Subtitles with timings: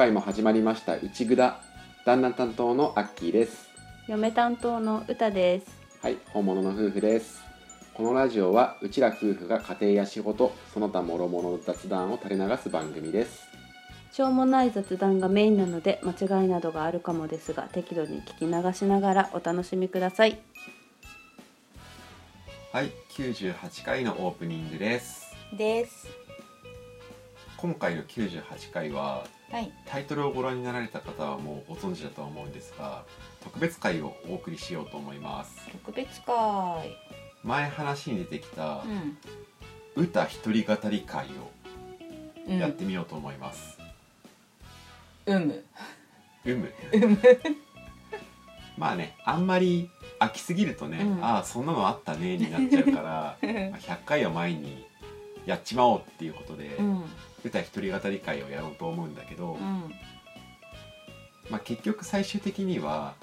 [0.00, 1.60] 回も始まりました内ぐだ
[2.06, 3.68] 旦那担当のアッキーです。
[4.08, 5.66] 嫁担当の歌です。
[6.00, 7.42] はい本物の夫婦です。
[7.92, 13.46] このラジオはうちら夫婦が家庭や仕事その他諸々の雑談を垂れ流す番組です。
[14.10, 20.40] しょうもない雑談がメインなので間違いなどがあるかもですが適度に聞き流しながらお楽しみください。
[22.72, 25.26] はい98回のオープニングです。
[25.58, 26.08] です。
[27.58, 29.72] 今回の98回ははい。
[29.86, 33.04] タイトルをご覧になられた方はもうご存知だとは思うんですが
[33.42, 35.68] 特別会をお送りしようと思います。
[35.70, 36.96] 特別会。
[37.42, 39.18] 前話に出てきたうん。
[39.96, 41.26] 歌一人語り会
[42.46, 43.78] うをやってみようと思います、
[45.26, 45.62] うむ
[46.44, 46.72] うむ
[48.78, 51.24] まあねあんまり飽きすぎるとね、うん。
[51.24, 54.86] ああそんなのあったねになっちゃうから まあ100回を前に
[55.44, 57.04] やっちまおうっていうことで、うん
[57.44, 59.92] 歌一人語り会をやろうと思うんだけど、うん。
[61.50, 63.14] まあ、結局最終的には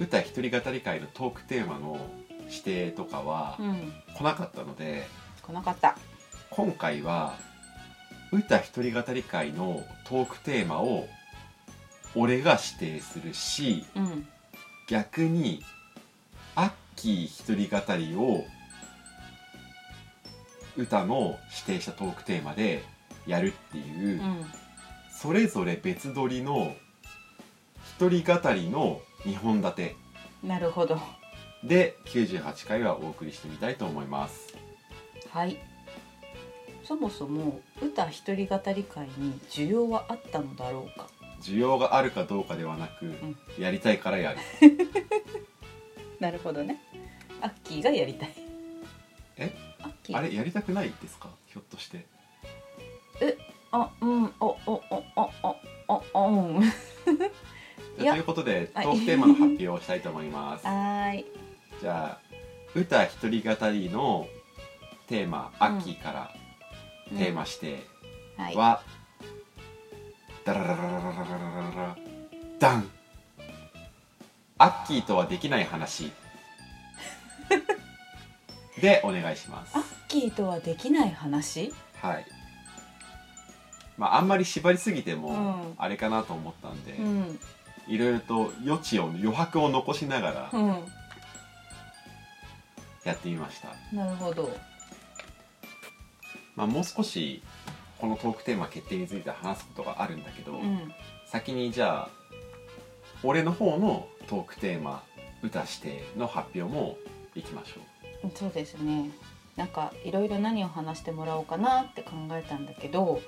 [0.00, 1.98] 歌一人語り会のトークテーマの
[2.48, 3.92] 指定とかはうん。
[4.16, 5.06] 来なかったので、
[5.42, 5.96] 来なかった。
[6.50, 7.36] 今回は
[8.30, 11.08] 歌一人語り会のトークテーマを
[12.14, 14.26] 俺が指定するしうん。
[14.88, 15.62] 逆に
[16.54, 18.44] アッキー一人語りを
[20.76, 22.82] 歌の指定したトークテーマで
[23.26, 24.44] やるっていう、うん。
[25.10, 26.74] それぞれ別撮りの
[27.98, 29.96] 一人語りの2本立て。
[30.42, 30.98] なるほど。
[31.62, 34.54] で98回はお送りしてみたいと思います。
[35.30, 35.56] はい。
[36.84, 41.06] そもそも歌一人語り会に需要はあったのだろうか？
[41.40, 43.36] 需要があるかどうかではなく、ん。
[43.58, 44.38] やりたいからやる。
[46.18, 46.80] なるほどね。
[47.40, 48.34] アッキーがやりたい。
[49.36, 49.52] え？
[49.80, 50.16] アッキー。
[50.16, 51.30] あれやりたくないですか？
[51.46, 52.04] ひょっとして
[53.72, 54.82] あうんおおお
[55.16, 55.56] お
[55.88, 56.62] おおうん。
[57.98, 58.88] ということでトはい。
[58.96, 60.66] ークテーマの発表をしたいと思います。
[60.66, 61.26] はーい。
[61.80, 62.20] じゃあ
[62.74, 64.26] 歌一人語りの
[65.08, 66.34] テーマ、うん秋から
[67.10, 67.86] テーマ指定
[68.56, 68.82] は
[70.44, 71.16] ダララララララララ
[71.76, 71.96] ラ
[72.58, 72.90] ダン。
[74.58, 76.12] アッキーとはできない話。
[78.80, 79.76] でお願いします。
[79.76, 81.72] アッキーとはできない話？
[82.00, 82.26] はい
[84.02, 85.74] まああんまり縛りすぎてもうん。
[85.78, 87.38] あれかなと思ったんで、うん。
[87.86, 90.68] いろいろと余地を余白を残しながらうん。
[93.04, 94.50] やってみました、なるほど。
[96.56, 97.42] まあ、もう少し
[97.98, 100.92] このトークテーマ決定について話すことがあるんだけど、うん。
[101.26, 102.10] 先にじゃあ
[103.22, 105.04] 俺の方のトークテーマ
[105.42, 106.98] 歌指定の発表も
[107.36, 109.10] いきましょそうですね。
[109.56, 113.20] なんかいろいろ何を話してもらおうかなって考えたんだけど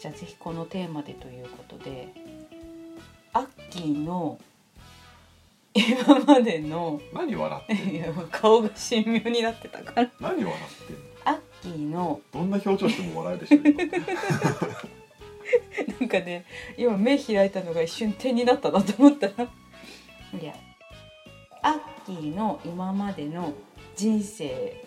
[0.00, 2.08] じゃあぜひこのテーマでということで
[3.34, 4.38] アッキーの
[5.74, 10.04] 今までのう何笑ってん いや顔が神妙になってたから。
[10.04, 11.00] の何笑ってんの？
[11.26, 13.84] アッキーのどんな表情しても笑えるでしょ今。
[16.00, 16.46] なんかね
[16.78, 19.34] 今目開いたのが一瞬点になったなと思ったら。
[20.40, 20.54] いや
[21.62, 23.52] アッキーの今までの
[23.96, 24.82] 人生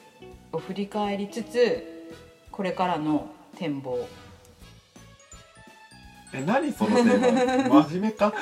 [0.52, 2.10] を振り返りつつ
[2.52, 4.08] これからの展望
[6.34, 7.84] え何そのテーマ？
[7.84, 8.34] 真面目か？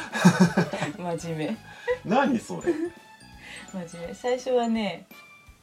[1.20, 1.58] 真面目。
[2.06, 2.74] 何それ？
[3.74, 4.14] 真面目。
[4.14, 5.06] 最初はね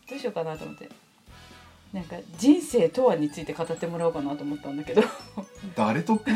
[0.09, 0.88] どうしようかなと思って。
[1.93, 5.02] なんか人生とはについて語ってもらおうかなと思ったんだけど。
[5.75, 6.20] 誰と？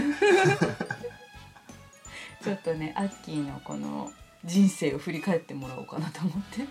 [2.43, 4.11] ちょっとねアッキーのこの
[4.45, 6.65] 人生を振り返ってもらおうかなと思って。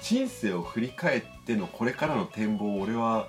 [0.00, 3.26] 人生を振り返ってのこれからの展望を俺は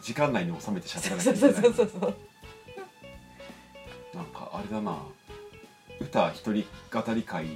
[0.00, 1.70] 時間内に収めて喋らなきそうそゃいけない。
[1.70, 2.14] うそうそうそう
[4.16, 4.96] なんかあれだな。
[6.00, 7.46] 歌一人語り会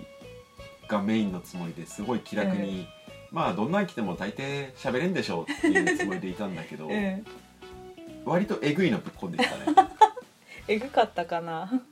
[0.89, 2.87] がメインのつもりですごい気楽に、
[3.31, 7.27] まあどんなん来ても大抵喋れんでしょうっていうつもりでいたんだけど、う ん
[8.25, 9.89] 割とえぐいのぶっこんできたね。
[10.69, 11.83] えぐかったかな。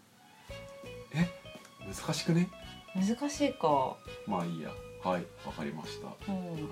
[1.87, 2.49] 難しくね？
[2.95, 3.97] 難しいか。
[4.27, 4.71] まあいいや。
[5.03, 6.09] はいわかりました。
[6.31, 6.69] うん。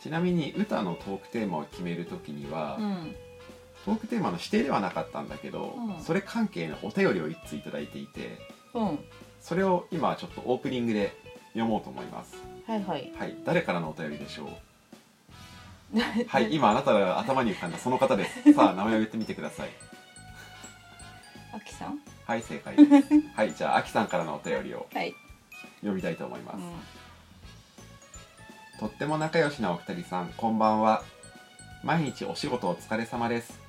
[0.00, 3.16] ちなみに歌のトークテーマを決めるときには、うん
[3.84, 6.02] トークテーマの指定ではなかったんだけど、うん。
[6.02, 8.38] それ関係のお便りを一通いただいていて
[8.72, 8.98] うん。
[9.40, 11.14] それを今ちょっとオープニングで
[11.48, 12.34] 読もうと思います。
[12.66, 13.12] はいはい。
[13.18, 13.36] はい。
[13.44, 14.48] 誰からのお便りでしょ
[15.94, 16.00] う？
[16.26, 16.54] はい。
[16.54, 18.52] 今あなたが頭に浮かんだその方です。
[18.54, 19.70] さあ名前を言ってみてください。
[21.52, 22.00] あきさん？
[22.26, 22.90] はい正解です。
[23.36, 25.14] はいじゃああきさんからのお便りをはい、
[25.80, 26.56] 読みたいと思います、
[28.82, 31.04] うん、とっても仲良しなお二人さんこんばんは。
[31.84, 33.63] 毎日お仕事お疲れ様です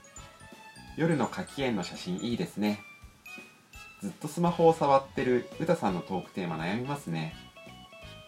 [0.97, 2.79] 夜の柿園の写真いいですね。
[4.01, 7.35] ずっとスマホを触ってるうたさんのトークテーマ悩みますね。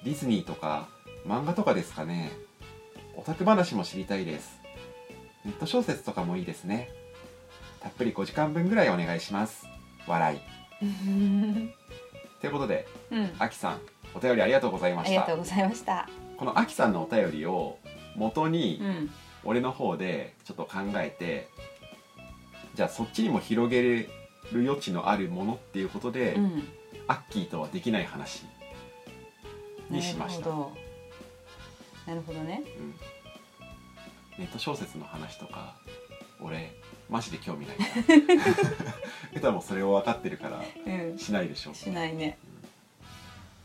[0.03, 0.89] ディズニーとか
[1.25, 2.31] 漫画とかですかね。
[3.15, 4.59] オタク話も知りたいです。
[5.45, 6.89] ネット小説とかもいいですね。
[7.79, 9.65] たっぷり5時間分ぐらいお願いします。
[10.05, 10.39] 笑い。
[12.41, 13.81] ということでうん、あきさん
[14.13, 15.09] お便りありがとうございました。
[15.09, 16.09] ありがとうございました。
[16.35, 17.79] このあきさんのお便りを
[18.17, 19.09] 元にうん、
[19.45, 21.47] 俺の方でちょっと考えて
[22.77, 24.07] じゃあそっちにも広げる
[24.53, 26.63] 余地のあるものっていうことで、うん、
[27.07, 28.45] アッキーとはできない話
[29.89, 30.71] にしました、なるほど。
[32.05, 32.61] なるほどね。
[32.77, 32.93] うん、
[34.37, 35.73] ネット小説の話とか
[36.39, 36.71] 俺
[37.09, 37.83] マジで興味ないか
[38.83, 38.93] ら
[39.33, 42.37] 歌もそれを分かってるからうん、しないでしょっしないね。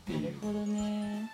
[0.07, 1.31] ていうなるほどね。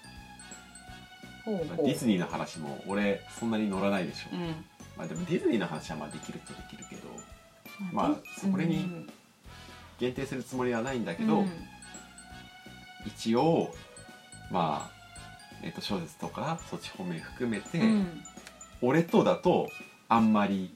[1.45, 1.85] ほうほう。
[1.85, 4.65] ディズニーの話も俺そんなに乗らないでしょ、うん。
[4.97, 7.07] まあでもディズニーの話はまあできるとできるけど
[7.91, 9.09] まあそれにうん
[9.99, 11.51] 限定するつもりはないんだけど、うん
[13.05, 13.73] 一応
[14.51, 18.23] まあネット小説とかそっち方面含めて、うん
[18.81, 19.69] 俺とだと
[20.07, 20.73] あんまり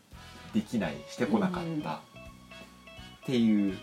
[0.54, 2.00] できないしてこなかうんったっ
[3.26, 3.78] ていう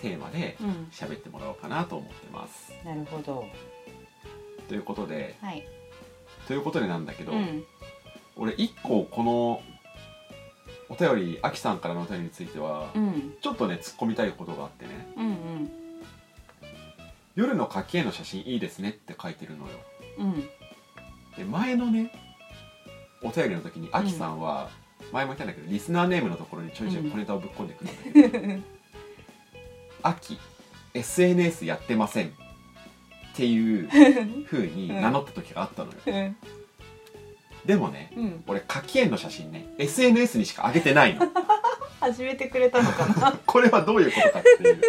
[0.00, 2.72] テーマでうん、喋ってもらおうかなと思ってます。
[2.84, 3.46] なるほど。
[4.68, 5.66] ということではい。
[6.46, 7.64] ということでなんだけど、うん、
[8.36, 9.62] 俺一個この
[10.88, 15.12] お便りあきさんからのお便りについては、うん、ちょっとね突っ込みたいことがあってね。
[15.16, 15.70] うん、うん、
[17.34, 19.72] 「夜の柿絵の写真いいですね」って書いてるのよ。
[20.18, 20.40] うん、
[21.36, 22.12] で前のね
[23.22, 24.70] お便りの時にあきさんは、
[25.12, 28.62] 前も言ったんだけどリスナーネームのところにちょいちょい小ネタをぶっ込んでくるんだけど
[30.02, 30.38] 「あき
[30.94, 32.30] SNS やってません」っ
[33.34, 33.88] ていう
[34.46, 36.36] 風に名乗った時があったのよ、うん、
[37.66, 41.26] でもねうん、俺柿園の写真ね SNS にしか上げてないの。
[41.98, 43.32] 始めてくれたのかな？
[43.44, 44.80] これはどういうことかっていう。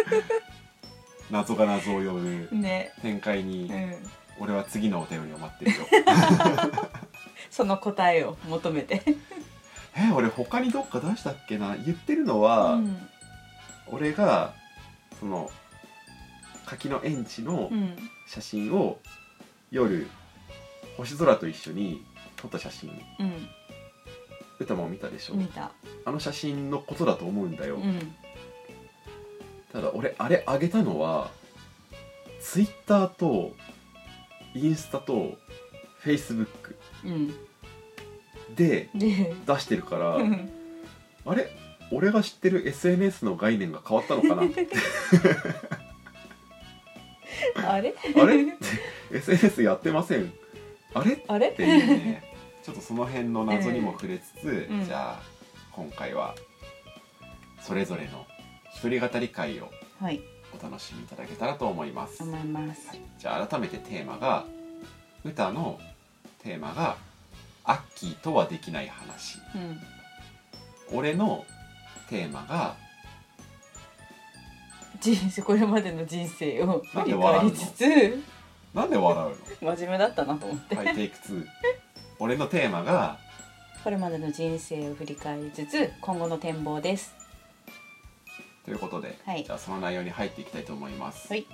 [1.30, 2.48] 謎が謎を呼ぶ。
[2.52, 3.96] ね、展開にうん、
[4.38, 5.76] 俺は次のお便りを待ってるよ。
[7.50, 9.02] その答えを求めて。
[9.96, 11.76] え俺他にどっか出したっけな？
[11.76, 13.08] 言ってるのは、うん、
[13.88, 14.54] 俺が
[15.18, 15.50] その
[16.66, 17.96] 柿の園地のうん、
[18.28, 18.98] 写真を
[19.70, 20.06] 夜
[20.96, 22.04] 星空と一緒に
[22.40, 22.90] 撮った写真。
[23.20, 23.48] うん、
[24.58, 25.72] 歌も見たでしょ、見た。
[26.04, 28.14] あの写真のことだと思うんだよ、うん、
[29.72, 31.30] ただ俺あれあげたのは
[32.40, 33.54] ツイッターと
[34.54, 35.36] インスタと
[35.98, 36.78] フェイスブック。
[37.04, 37.34] うん、
[38.54, 40.50] でで、出してるから、うん。
[41.26, 41.50] あれ？
[41.90, 44.42] 俺が知ってる SNS の概念が変わったのかな？
[47.70, 47.94] あれ？
[48.16, 48.46] あれ
[49.10, 50.32] ？SNS やってません。
[50.94, 51.24] あれ？
[51.28, 51.48] あれ？
[51.48, 52.22] っていうね
[52.68, 54.84] ちょっとその辺の謎にも触れつつ、うん。
[54.84, 55.22] じゃあ
[55.72, 56.34] 今回は
[57.62, 58.26] それぞれの
[58.74, 60.20] 一人語り会をはい、
[60.56, 62.90] お楽しみいただけたらと思います、思います。
[63.18, 64.44] じゃあ改めてテーマが
[65.24, 65.80] 歌の
[66.42, 66.98] テーマが
[67.64, 69.38] 「アッキーとはできない話。
[69.54, 69.80] うん、」
[70.92, 71.46] 俺の
[72.10, 72.76] テーマが
[75.00, 78.22] 人生これまでの人生を振り返りつつ
[78.74, 79.74] 「なんで笑うの?
[79.74, 81.46] 真面目だったなと思って、はいテイク2
[82.20, 83.18] 俺のテーマが
[83.84, 87.14] これまでの人生を振り返りつつ今後の展望です。
[88.64, 89.44] ということで、はい。
[89.44, 91.46] じゃあその内容に入っていきたいと思います、はい。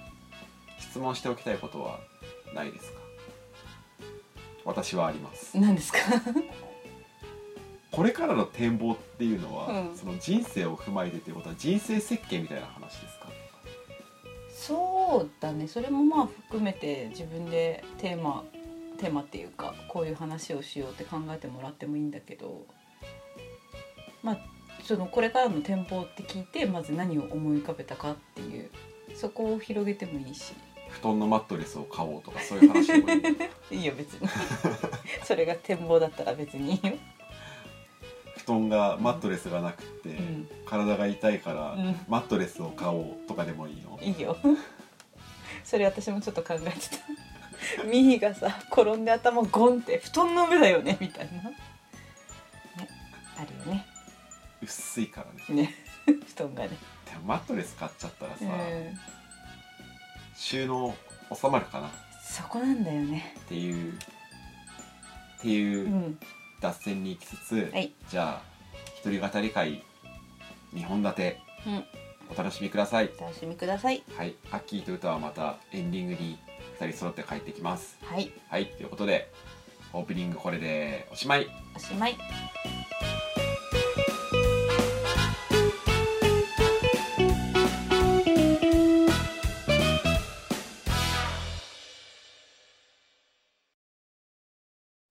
[0.80, 2.00] 質問しておきたいことは
[2.54, 2.98] ないですか？
[4.64, 5.56] 私はあります。
[5.58, 5.98] 何ですか？
[7.92, 9.96] これからの展望っていうのは、うん。
[9.96, 13.28] その人生を踏まえてっていうことは人生設計みたいな話ですか？
[14.50, 15.68] そうだね。
[15.68, 18.42] それもまあ含めて自分でテーマ
[18.98, 22.66] テーマっていうかこういう話をしようって考えてもらってもいいんだけど
[24.22, 24.38] まあ
[24.82, 28.70] そのこれからの展望って聞いてまず何を思い浮かべたかっていう
[29.14, 30.54] そこを広げてもいいし。
[30.90, 33.28] 布団のマットレスを買おうとかそういう話でもいいの
[33.72, 34.28] いいよ別に。
[35.24, 36.96] それが展望だったら別にいいよ、
[38.36, 40.48] 布団がマットレスがなくって、うん。
[40.66, 42.00] 体が痛いから、うん。
[42.06, 43.98] マットレスを買おうとかでもいいの？
[44.00, 44.36] いいよ。
[45.64, 46.96] それ私もちょっと考えてた
[47.84, 51.50] ミーがさ転んで頭ゴンって布団の上だよねみたいな。
[51.50, 51.56] ね
[53.36, 53.86] あるよね。
[54.62, 55.62] 薄いからね。
[55.62, 55.74] ね
[56.06, 56.70] 布団がね。
[57.10, 58.98] でもマットレス買っちゃったらさ、うん。
[60.36, 60.94] 収納
[61.34, 61.88] 収まるかな？
[61.88, 61.90] っ
[62.22, 63.36] そこなんだよね。
[63.48, 63.96] ていうっ
[65.40, 66.18] ていううん。
[66.60, 67.92] 脱線に行きつつ、はい。
[68.08, 68.42] じゃあ
[68.96, 69.82] 一人語り会
[70.72, 71.40] 2本立て。
[71.66, 71.84] うん。
[72.30, 73.10] お楽しみください。
[73.18, 74.02] お楽しみください。
[74.16, 74.34] はい。
[74.50, 76.38] アッキーと歌はまたエンディングに
[76.84, 77.96] 2人揃って帰ってきます。
[78.02, 78.30] はい。
[78.48, 78.66] はい。
[78.66, 79.32] ということで
[79.92, 81.48] オープニングこれでおしまい。
[81.74, 82.16] おしまい。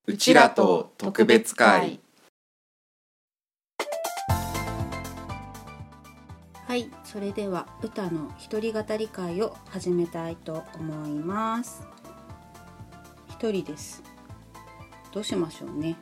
[0.05, 1.99] うちらと特別会
[7.13, 11.85] それでは歌の一人語り会を始めたいと思います。
[13.29, 14.01] 一人です。
[15.11, 15.95] どうしましょうね。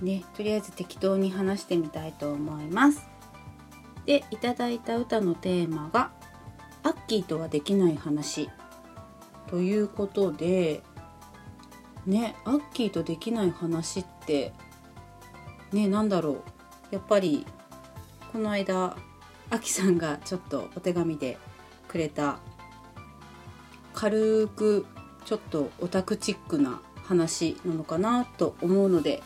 [0.00, 3.06] ね、とりあえず適当に話してみたいと思います。
[4.06, 6.10] で、いただいた歌のテーマが
[6.82, 8.48] アッキーとはできない話
[9.48, 10.82] ということで、
[12.06, 14.54] ね、アッキーとできない話って
[15.70, 16.94] ね、なんだろう。
[16.94, 17.44] やっぱり
[18.32, 18.96] この間
[19.50, 21.36] あきさんがちょっとお手紙で
[21.88, 22.38] くれた
[23.92, 24.86] 軽く
[25.24, 29.20] ちょっとオタクチックな話なのかなと思うので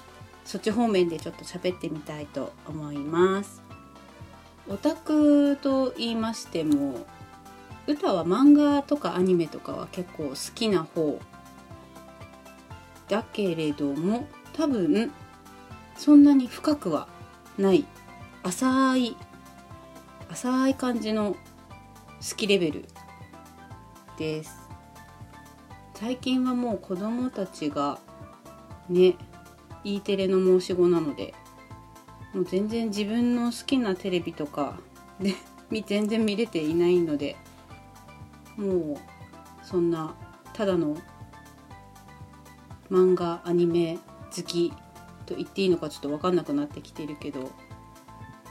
[0.47, 3.63] そっち方面でちょっと喋ってみたいと思います。
[4.69, 7.07] オタクと言いましても
[7.87, 11.21] 歌は漫画とかアニメとかは結構好きな方
[13.09, 15.13] だけれども多分
[15.97, 17.09] そんなに深くは
[17.59, 17.85] ない
[18.47, 19.17] 浅い
[20.31, 22.85] 浅い感じの好きレベル
[24.19, 24.69] です。
[25.95, 27.99] 最近はもう子供たちが
[28.91, 29.17] ね
[29.83, 31.33] E テレの申し子なので
[32.35, 34.79] もう全然自分の好きなテレビとか
[35.19, 35.35] で
[35.87, 37.37] 全然見れていないので
[38.59, 38.97] もう
[39.63, 40.15] そんな
[40.53, 40.99] ただの
[42.91, 43.99] 漫画アニメ
[44.37, 44.71] 好き
[45.25, 47.51] と言っていいのかちょっと分かんなくなってきているけど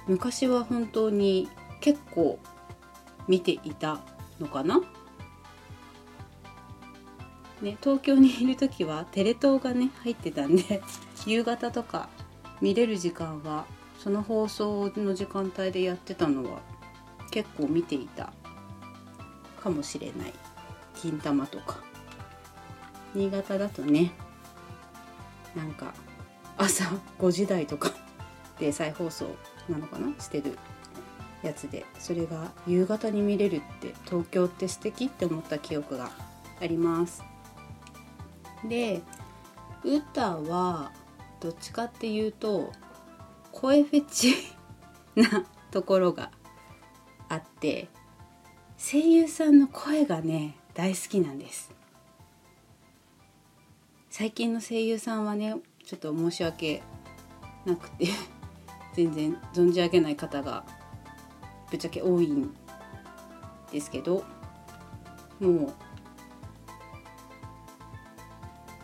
[0.07, 2.39] 昔は本当に結構
[3.27, 4.01] 見ていた
[4.39, 4.81] のかな？
[7.61, 10.81] ね、東京にいる時はテレ東がね入ってたんで
[11.25, 12.09] 夕方とか
[12.59, 13.65] 見れる時間は
[13.97, 16.59] その放送の時間帯でやってたのは
[17.31, 18.33] 結構見ていた
[19.61, 20.33] かもしれない。
[20.95, 21.77] 金玉とか。
[23.15, 24.11] 新潟だとね
[25.55, 25.93] なんか
[26.57, 26.85] 朝
[27.19, 27.91] 5時台とか
[28.59, 29.35] で再放送
[29.69, 30.57] なのかなしてる
[31.41, 36.11] やつでそれが夕方に見れるって東京って素敵って思った記憶が
[36.61, 37.23] あります。
[38.67, 39.01] で
[39.83, 40.91] 歌は
[41.41, 42.71] どっちかっていうと
[43.51, 44.33] 声フェチ
[45.15, 46.31] なところが
[47.27, 47.89] あって
[48.77, 51.71] 声優さんの声がね大好きなんです。
[54.09, 55.55] 最近の声優さんはね
[55.85, 56.81] ちょっと申し訳
[57.65, 58.07] なくて。
[58.93, 60.63] 全然存じ上げない方が
[61.69, 62.53] ぶっちゃけ多いん
[63.71, 64.23] ですけど
[65.39, 65.73] もう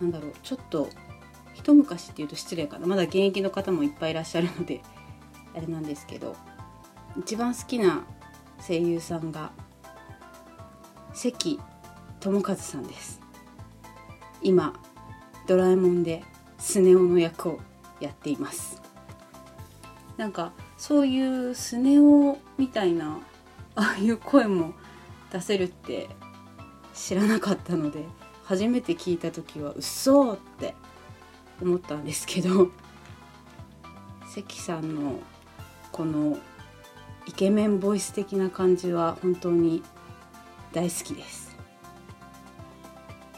[0.01, 0.89] なんだろうちょっと
[1.53, 2.87] 一昔っていうと失礼かな。
[2.87, 4.81] まだ現役の方もいっぱいいらっしゃるので
[5.55, 6.35] あれなんですけど
[7.17, 8.03] 一番好きな
[8.65, 9.51] 声優さんが
[11.13, 11.59] 関
[12.19, 13.19] 智一さんです。
[14.41, 14.73] 今
[15.47, 16.23] ドラえもんで
[16.57, 17.59] スネ夫の役を
[17.99, 18.81] やっています。
[20.19, 23.21] なんかそういうスネ夫みたいな
[23.75, 24.73] ああいう声も
[25.31, 26.09] 出せるって
[26.93, 28.03] 知らなかったので
[28.43, 30.75] 初めて聞いた時は「うっそ!」って
[31.61, 32.69] 思ったんですけど
[34.27, 35.21] 関さんの
[35.93, 36.37] この
[37.25, 39.81] イケメンボイス的な感じは本当に
[40.73, 41.55] 大好きです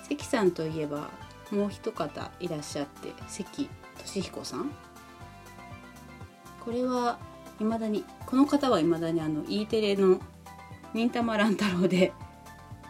[0.10, 1.12] 関さんといえば
[1.52, 3.70] もう一方いらっしゃって関
[4.00, 4.72] 俊彦さん
[6.64, 7.18] これは
[7.60, 10.20] 未だにこの方は未だにあの E テレの
[10.94, 12.14] 「忍たま乱太郎」で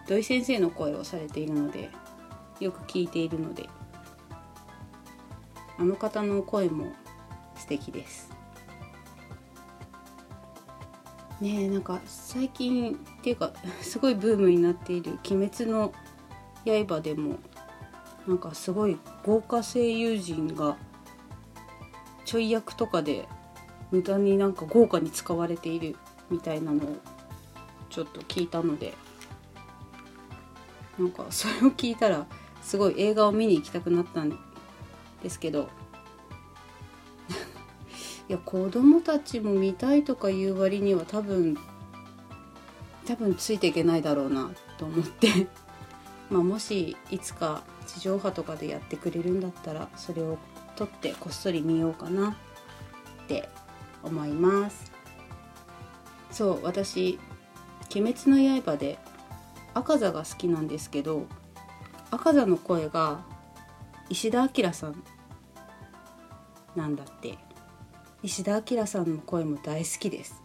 [0.07, 1.89] 土井先生の声をされているので
[2.59, 3.69] よく聞いているので
[5.77, 6.91] あの方の声も
[7.55, 8.29] 素敵です。
[11.39, 13.51] ねえなんか最近っていうか
[13.81, 15.91] すごいブームになっている「鬼滅の
[16.63, 17.39] 刃」でも
[18.27, 20.77] なんかすごい豪華声優陣が
[22.25, 23.27] ちょい役とかで
[23.91, 25.95] 無駄になんか豪華に使われている
[26.29, 26.97] みたいなのを
[27.89, 28.93] ちょっと聞いたので
[30.97, 32.25] なんかそれを聞いたら
[32.61, 34.37] すごい映画を見に行きたくなったん
[35.21, 35.69] ですけど
[38.29, 41.57] いや子供たちも見たいとか言う割には多分
[43.05, 45.47] 多分ついていけないだろうなと思って。
[46.29, 50.37] まあもしいつか地上波とかでやってくれるんだったらそれを
[50.77, 52.33] 撮ってこっそり見ようかなっ
[53.27, 53.49] て
[54.03, 54.91] 思います。
[56.31, 57.19] そう私
[57.95, 58.97] 「鬼滅の刃」で
[59.73, 61.25] 赤座が好きなんですけど
[62.09, 63.23] 赤座の声が
[64.09, 65.03] 石田明さん
[66.75, 67.37] なんだって。
[68.23, 70.43] 石田明さんの声も大好きです。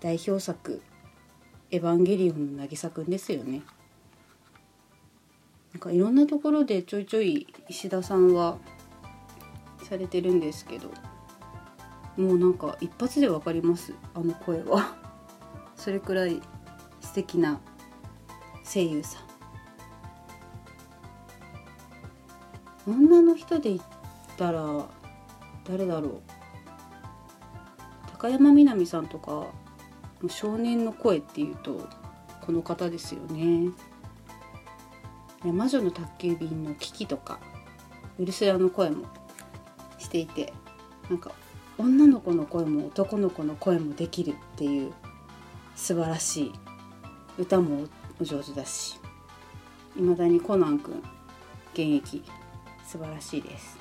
[0.00, 0.82] 代表作
[1.72, 3.62] 「エヴァンゲリオン」の渚くんですよね。
[5.72, 8.58] なんかいろんなところでちょいちょい石田さんは
[9.84, 10.90] されてるんですけど
[12.16, 13.94] もうなんか一発でわかります。
[14.14, 14.96] あの声は。
[15.76, 16.40] それくらい
[17.00, 17.60] 素敵な
[18.64, 19.18] 声優さ
[22.86, 22.90] ん。
[22.90, 23.82] 女の人で言っ
[24.36, 24.86] たら
[25.64, 26.22] 誰だろう。
[28.12, 29.46] 高山みなみさんとか
[30.28, 31.88] 少年の声っていうと
[32.40, 33.70] この方ですよね。
[35.44, 37.38] 魔女の宅急便のキキとか
[38.18, 39.04] ウルスラの声も
[39.98, 40.52] していて
[41.10, 41.32] なんか
[41.78, 44.92] 女の子の声も男の子の声もできるっていう
[45.74, 46.52] 素晴らしい
[47.38, 47.86] 歌も
[48.20, 49.00] お上手だし
[49.96, 51.02] いまだにコナン君
[51.72, 52.22] 現役
[52.86, 53.76] 素晴らしいです。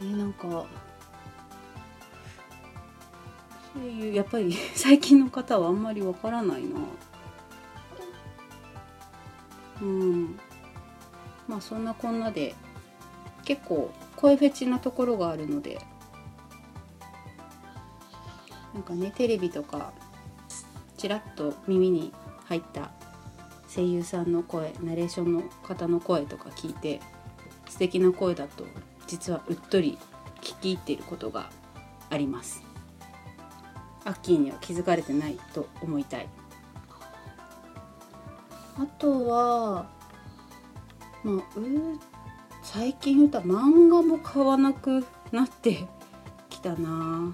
[0.00, 0.66] ねなんか
[3.74, 6.76] そういうやっぱり 最近の方はあんまりわからないな。
[9.82, 10.38] うん。
[11.48, 12.54] まあそんなこんなで
[13.44, 15.78] 結構声フェチなところがあるので
[18.74, 19.92] なんかねテレビとか
[20.96, 22.12] ちらっと耳に
[22.44, 22.90] 入った
[23.74, 27.00] 声優さんの声ナレーションの方の声とか聞いて
[27.68, 28.64] 素敵な声だと
[29.06, 29.98] 実はうっとり
[30.40, 31.50] 聞き入っていることが
[32.10, 32.62] あります。
[34.04, 36.28] アッキーには気づかれてないと思いたい。
[38.78, 39.90] あとは
[41.24, 41.60] まあう
[42.68, 45.86] 最近歌漫画も買わなくなって
[46.50, 47.32] きたな。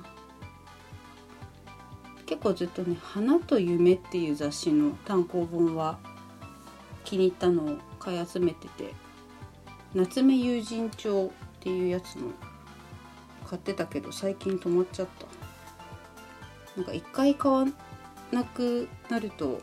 [2.26, 5.98] 結構ずっとね「花と夢」っていう雑誌の単行本は
[7.04, 8.94] 気に入ったのを買い集めてて
[9.96, 12.32] 「夏目友人帳」っていうやつも
[13.48, 15.26] 買ってたけど最近止まっちゃった。
[16.76, 17.66] なんか一回買わ
[18.32, 19.62] なくなると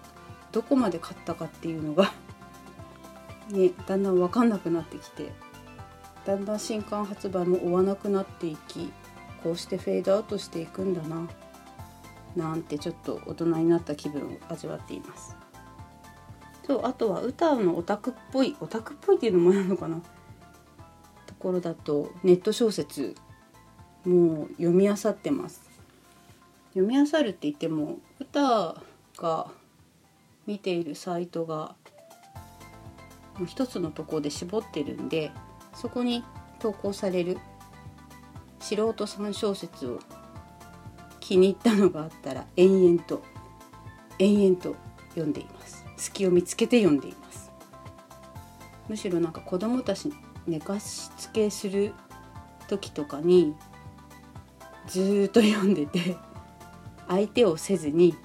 [0.52, 2.12] どこまで買ったかっていうのが
[3.50, 5.32] ねだんだん分かんなくなってきて。
[6.26, 8.92] だんだん新刊発売も追わなくなっていき
[9.44, 11.28] こうしてフェードアウトしていくんだな
[12.36, 15.36] なんてちょっと大人になった気分を味わっています。
[16.66, 19.98] そうあとは歌のオタクっぽいオタクっぽいっていうのもなのかな。
[21.26, 23.16] ところだとネット小説
[24.06, 25.68] もう読み漁ってます。
[26.74, 28.76] 読み漁るって言っても歌
[29.18, 29.48] が
[30.46, 31.76] 見ているサイトが
[33.48, 35.32] 一つのところで絞ってるんで
[35.80, 36.26] そこに
[36.60, 37.38] 投稿される。
[38.60, 40.00] 素人さん小説を
[41.22, 43.24] 気に入ったのがあったら延々と
[44.20, 44.76] 延々と
[45.12, 45.86] 読んでいます。
[45.96, 47.50] 隙を見つけて読んでいます。
[48.90, 50.12] むしろなんか子供たち
[50.46, 51.94] 寝かしつけする
[52.68, 53.56] 時とかに
[54.88, 56.18] ずーっと読んでて
[57.08, 58.16] 相手をせずに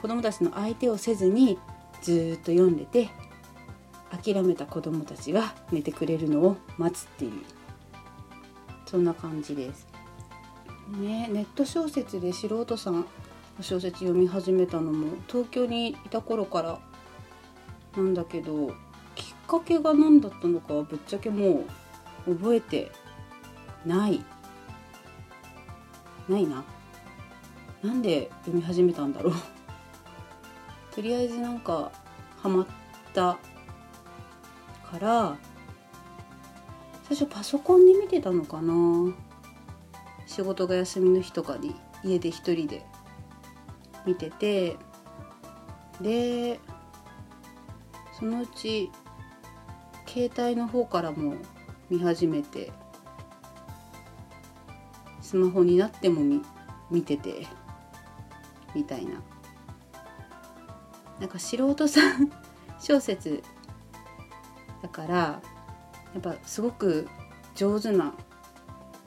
[0.00, 1.58] 子供たちの相手をせずに
[2.00, 3.10] ずーっと読んでて
[4.12, 7.32] 諦めた子供たちが寝てくれるのを待つっていう。
[8.86, 9.86] そんな感じです。
[10.88, 13.06] ね、ネット小説で素人さん
[13.60, 16.78] 小説読み始めたのも東京にいた頃から
[17.96, 18.74] なんだけど
[19.14, 21.64] きっかけが何だったのかはぶっちゃけも
[22.26, 22.92] う覚えて
[23.86, 24.22] ない。
[26.28, 26.64] ないな。
[27.82, 29.34] なんで読み始めたんだろう。
[30.94, 31.90] とりあえずなんか
[32.42, 32.66] ハマっ
[33.14, 33.38] た
[34.92, 35.38] から
[37.08, 38.74] 最初パソコンで見てたのかな。
[40.26, 41.74] 仕事が休みの日とかに
[42.04, 42.82] 家で一人で
[44.06, 44.76] 見てて
[46.00, 46.58] で
[48.18, 48.90] そのうち
[50.06, 51.34] 携帯の方からも
[51.90, 52.72] 見始めて
[55.20, 56.42] スマホになっても見
[56.90, 57.46] 見てて
[58.74, 59.22] みたいな。
[61.20, 62.30] なんか素人さん
[62.80, 63.42] 小説
[64.82, 65.40] だからや
[66.18, 67.08] っぱすごく
[67.54, 68.12] 上手な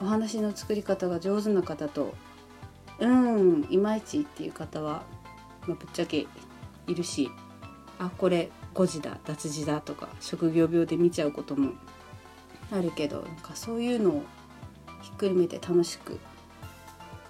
[0.00, 2.14] お話の作り方が上手な方と
[2.98, 5.04] うんいまいちっていう方は、
[5.66, 6.26] まあ、ぶっちゃけ
[6.86, 7.30] いるし
[7.98, 11.72] あこれ誤字だ脱字だとか職業病で見ちゃうことも
[12.72, 14.22] あるけどなんかそういうのを
[15.02, 16.18] ひっくるめて楽しく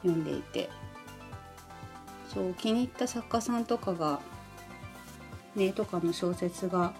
[0.03, 0.71] 読んでいて
[2.33, 4.21] そう気に入った作家さんとかが
[5.55, 6.95] ねとかの小説が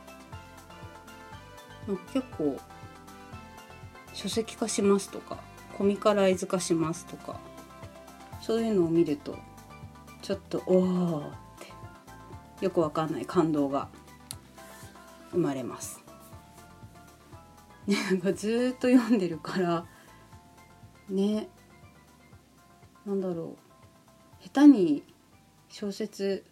[2.13, 2.59] 結構
[4.13, 5.39] 書籍化しますとか
[5.77, 7.39] コミカライズ化しますとか
[8.41, 9.37] そういうのを見ると
[10.23, 11.23] ちょっとおおっ
[12.59, 13.89] てよくわかんない感動が
[15.31, 16.03] 生まれます。
[17.87, 19.87] ね、 なんかずっと読んでるから
[21.09, 21.49] ね
[23.05, 23.57] なんだろ
[24.41, 25.05] う下手に
[25.69, 26.45] 小説、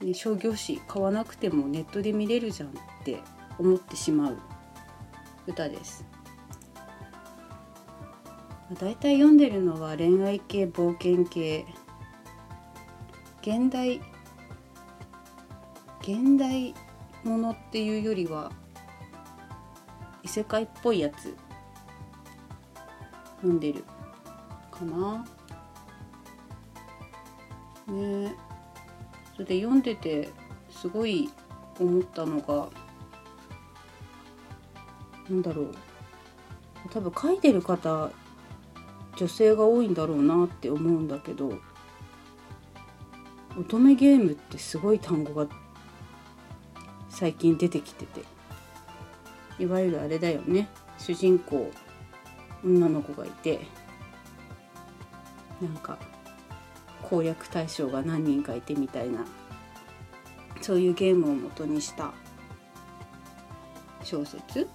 [0.00, 2.72] ね、商業誌買わなくてもネットで見れるじゃんっ
[3.04, 3.20] て
[3.58, 4.38] 思ってしまう。
[5.46, 6.04] 歌です。
[8.70, 11.64] まあ大体読んでるのは恋愛系冒険系。
[13.42, 14.00] 現代
[16.00, 16.74] 現代
[17.24, 18.50] ものっていうよりは
[20.22, 21.34] 異世界っぽいやつ。
[23.36, 23.84] 読んでる
[24.70, 25.24] かな。
[27.86, 28.34] ね
[29.32, 30.28] それで読んでて
[30.70, 31.28] すごい
[31.78, 32.70] 思ったのが
[35.28, 35.74] なんだろう。
[36.90, 38.10] 多分書いてる方
[39.16, 41.58] 女性が多いんだろうなって思うんだけど
[43.58, 45.46] 乙女ゲームってすごい単語が
[47.08, 48.22] 最近出てきてて
[49.58, 50.68] いわゆるあれだよね。
[50.98, 51.70] 主人公
[52.64, 53.66] 女の子がいて
[55.60, 55.98] なんか
[57.02, 59.24] 攻略対象が何人かいてみたいな
[60.60, 62.12] そういうゲームを元にした
[64.02, 64.68] 小説。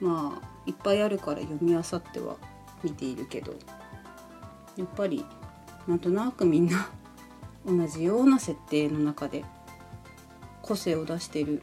[0.00, 2.36] まあいっぱいあるから読み漁っては
[2.82, 3.54] 見ているけど
[4.76, 5.24] やっぱり
[5.86, 6.88] なんとなくみんな
[7.66, 9.44] 同じような設定の中で
[10.62, 11.62] 個性を出してる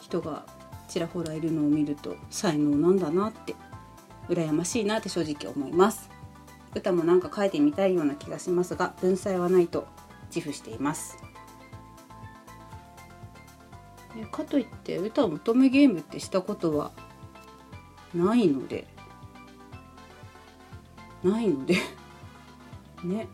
[0.00, 0.46] 人が
[0.88, 3.56] ちらほらいるのを見ると才能なんだなって
[4.28, 6.10] 羨ましいなって正直思います。
[6.74, 9.86] 歌もなんか書いてみたいような気がしますが文才はないと
[10.34, 11.16] 自負しています。
[14.30, 16.92] かといって歌を求めゲームってしたことは
[18.14, 18.86] ないので。
[21.22, 21.76] ないので。
[23.04, 23.28] ね。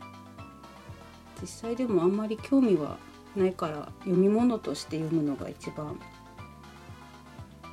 [1.41, 2.99] 実際でもあんまり興味は
[3.37, 5.99] ないから読み物として読むのが一番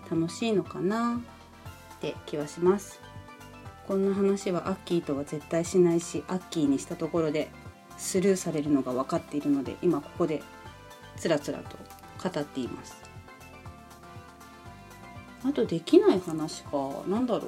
[0.09, 2.99] 楽しいのかなって気はします。
[3.87, 7.49] こんな話はアッキーとは絶対しないしアッキーにしたところで
[7.97, 10.43] スルーされるのが分かっているので今ここで
[11.17, 11.77] つらつらと
[12.23, 13.08] 語っています。
[15.43, 17.03] あとできない話か。
[17.07, 17.47] なんだろ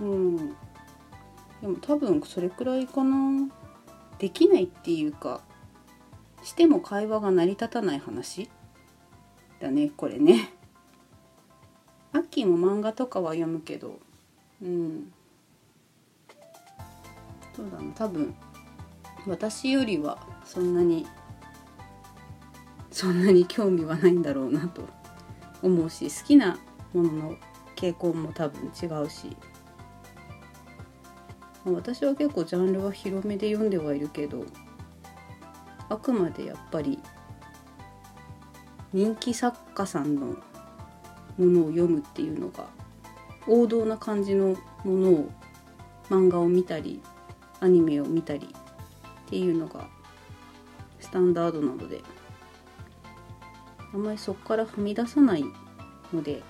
[0.00, 0.04] う。
[0.04, 0.36] うん。
[0.36, 3.48] でも多分それくらいかな。
[4.18, 5.42] できないっていうか
[6.42, 8.48] しても会話が成り立たない話？
[9.60, 10.52] だねこれね。
[12.12, 13.98] アッキーも漫画とかは読むけど。
[14.62, 15.12] うん。
[17.54, 17.92] そうだな。
[17.92, 18.34] 多分
[19.26, 21.06] 私よりはそんなに
[22.96, 24.80] そんなに興味はないんだろうなと。
[25.62, 26.58] 思うし好きな
[26.94, 27.36] ものの
[27.74, 29.36] 傾向も多分違うし。
[31.66, 34.46] 私は結構ジャンルは広めで読んではいるけど
[35.90, 37.00] あくまでやっぱり
[38.92, 40.36] 人気作家さんのも
[41.36, 42.66] のを読むっていうのが
[43.46, 45.30] 王道な感じのものを
[46.08, 47.02] 漫画を見たり
[47.60, 48.54] アニメを見たり
[49.26, 49.86] っていうのが
[51.00, 52.00] スタンダードなので。
[53.96, 55.44] あんまりそこからはみ出さない
[56.12, 56.42] ので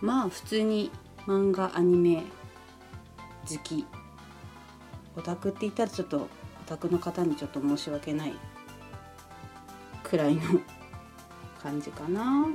[0.00, 0.90] まあ普通に
[1.24, 2.24] 漫画アニメ
[3.48, 3.86] 好き。
[5.16, 6.28] オタクって言ったらちょっとオ
[6.66, 8.32] タクの方にちょっと申し訳ない
[10.02, 10.42] くらいの
[11.62, 12.48] 感じかな。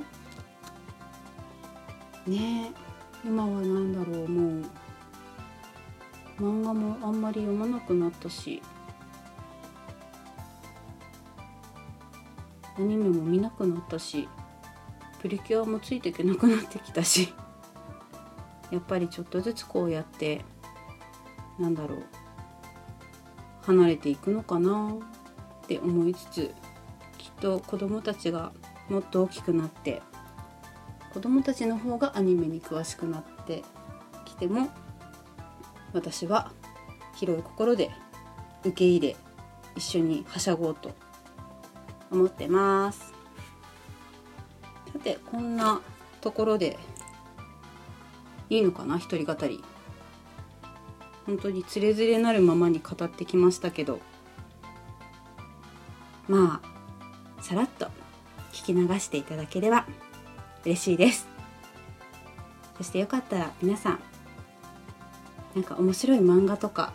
[2.27, 2.73] ね
[3.23, 4.67] え今は何だろうも
[6.39, 6.41] う。
[6.41, 8.61] 漫画もあんまり読まなくなったし。
[12.77, 14.27] アニメも見なくなったし
[15.21, 17.33] プリキュアもついていけなくなってきたし
[18.71, 20.43] やっぱりちょっとずつこうやって
[21.57, 22.03] なんだろう
[23.63, 24.89] 離れていくのかな
[25.63, 26.53] って思いつつ
[27.17, 28.51] きっと子供たちが
[28.89, 30.01] もっと大きくなって
[31.13, 33.63] 子供たちの方がアニメに詳しくなって
[34.25, 34.67] きても
[35.93, 36.51] 私は
[37.15, 37.89] 広い心で
[38.61, 39.15] 受け入れ
[39.75, 40.91] 一緒にはしゃごうと
[42.15, 43.13] 思ってます。
[44.93, 45.81] さてこんな
[46.21, 46.79] ところで
[48.49, 48.97] いいのかな？
[48.97, 49.63] 一人語り。
[51.25, 53.99] 本当につれづれなるままに語ってきましたけど。
[56.27, 57.85] まあさらっと
[58.51, 59.85] 聞き流していただければ
[60.63, 61.27] 嬉しいです。
[62.77, 63.99] そしてよかったら皆さん
[65.53, 66.93] なんか面白い漫画とか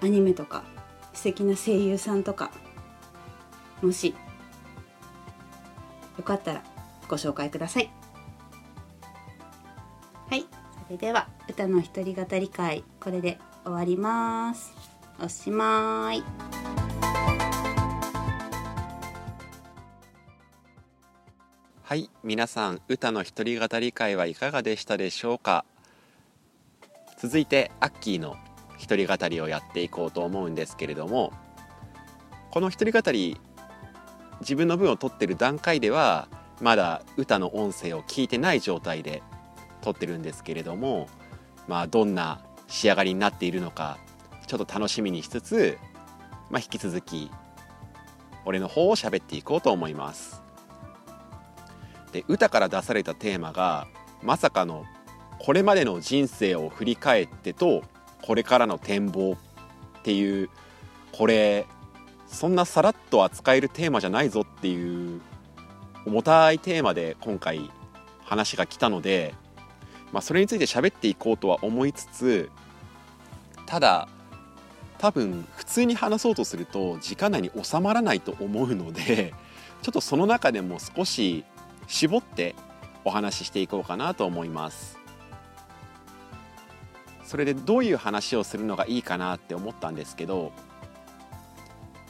[0.00, 0.64] アニメとか
[1.12, 2.50] 素敵な声優さんとか
[3.82, 4.14] もし
[6.24, 6.62] かったら
[7.08, 7.90] ご紹介ください。
[10.28, 10.46] はい。
[10.86, 14.72] それでは歌の一人語り会これで終わります。
[15.20, 16.24] おしまい。
[21.82, 22.10] はい。
[22.22, 25.64] 皆さん歌の一人語り会はいかがでしたでしょうか？
[27.18, 28.36] 続いてアッキーの
[28.76, 31.32] 一人語りをやっていこうと思うんですけれども
[32.50, 33.40] この一人語り
[34.44, 36.28] 自分の分を取ってる段階では
[36.60, 39.22] まだ歌の音声を聞いてない状態で
[39.80, 41.08] 撮ってるんですけれども
[41.66, 43.98] まあどんな仕上がりになっているのか
[44.46, 45.78] ちょっと楽しみにしつつ、
[46.50, 47.30] まあ、引き続き
[48.44, 50.42] 俺の方を喋っていこうと思います。
[52.12, 53.88] で歌から出されたテーマが
[54.22, 54.84] まさかの
[55.40, 57.82] これまでの人生を振り返ってと
[58.22, 60.48] これからの展望っていう
[61.12, 61.66] これ
[62.34, 65.20] そんなさらっと扱えるテーマじゃないぞっていう
[66.04, 67.70] 重たいテーマで今回
[68.24, 69.34] 話が来たので、
[70.12, 72.50] まあ、それについて喋っていこうとは思いつつ
[73.66, 74.08] ただ
[74.98, 79.32] 多分普通に話そうとすると時間内に収まらないと思うので
[79.82, 81.44] ちょっとその中でも少し
[81.86, 82.56] 絞って
[83.04, 84.98] お話ししていこうかなと思います。
[87.24, 90.52] それでどういう話をするのがいいかなって思ったんですけど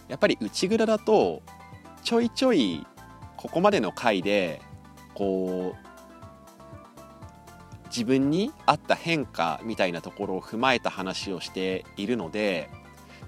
[0.09, 1.43] やっぱり内蔵だと
[2.03, 2.87] ちょいちょい
[3.37, 4.61] ここまでの回で
[5.15, 5.85] こう
[7.87, 12.69] 自分に合った変化みたいなところを踏まえた話をしているので、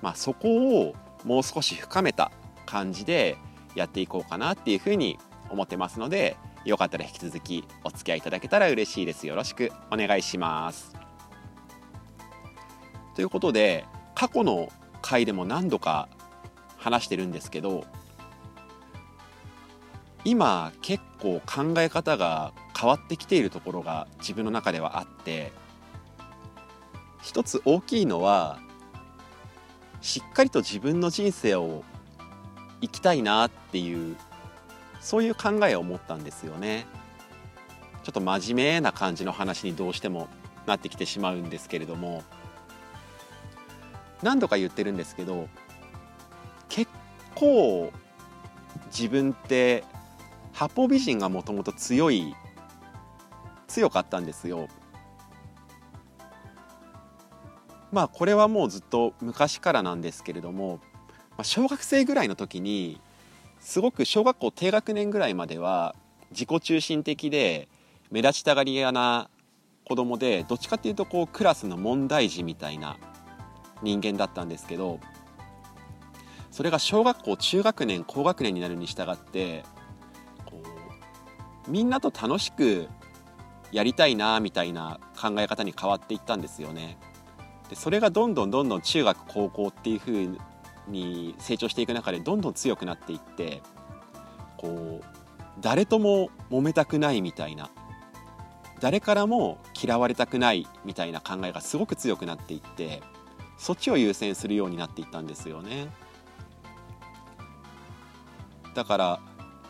[0.03, 2.33] まあ、そこをもう少し深めた
[2.67, 3.39] 感じで
[3.77, 5.19] やっていこうかなっていうふうに
[5.51, 9.27] 思ってますのでよかったら引き続きお付き合いいただけたら嬉しいです。
[9.29, 10.93] よろしくお願いします。
[13.15, 13.85] ということで
[14.17, 14.69] 過去の
[15.01, 16.09] 回でも何度か
[16.87, 17.85] 話してるんですけど
[20.25, 25.51] 今結構考え方が変わってきているところが自分の中ではあって
[27.23, 28.61] 一つ大きいのは
[30.01, 31.83] しっかりと自分の人生を
[32.81, 34.17] 生きたいなっていう
[35.01, 36.87] そういう考えを持ったんですよね。
[38.05, 40.29] ちょっと真面目な感じの話にどうしても
[40.67, 42.23] なってきてしまうんですけれども
[44.23, 45.49] 何度か言ってるんですけど
[47.37, 47.93] 構
[48.87, 49.85] 自分って
[50.53, 52.35] 八方美人がもともと強い
[53.69, 54.69] 強かったんですよ。
[57.93, 60.81] まあこれはもうずっと昔からなんですけれども、
[61.31, 63.01] まあ、小学生ぐらいの時に
[63.61, 65.95] すごく小学校低学年ぐらいまでは
[66.31, 67.69] 自己中心的で
[68.11, 69.31] 目立ちたがり屋な
[69.87, 72.97] 子供でどっちかっていうとこうクラスの問題児みたいな
[73.83, 75.01] 人間だったんですけど
[76.57, 79.63] それが小学校中学年高学年になるに従って
[80.47, 80.63] こ
[81.69, 82.89] うみんなと楽しく
[83.73, 86.97] やりたいなみたいな考え方に変わっていったんですよね。
[87.69, 90.31] でそれがどんどんどんどん中学高校っていう風
[90.89, 93.61] に成長していく中でどんどん強くなっていって
[94.57, 95.05] こう
[95.61, 97.69] 誰とも揉めたくないみたいな
[98.81, 103.03] 誰からも嫌われたくないみたいな考えがすごく強くなっていって
[103.59, 105.89] そっちを優先するようになっていったんですよね。
[108.77, 109.21] だから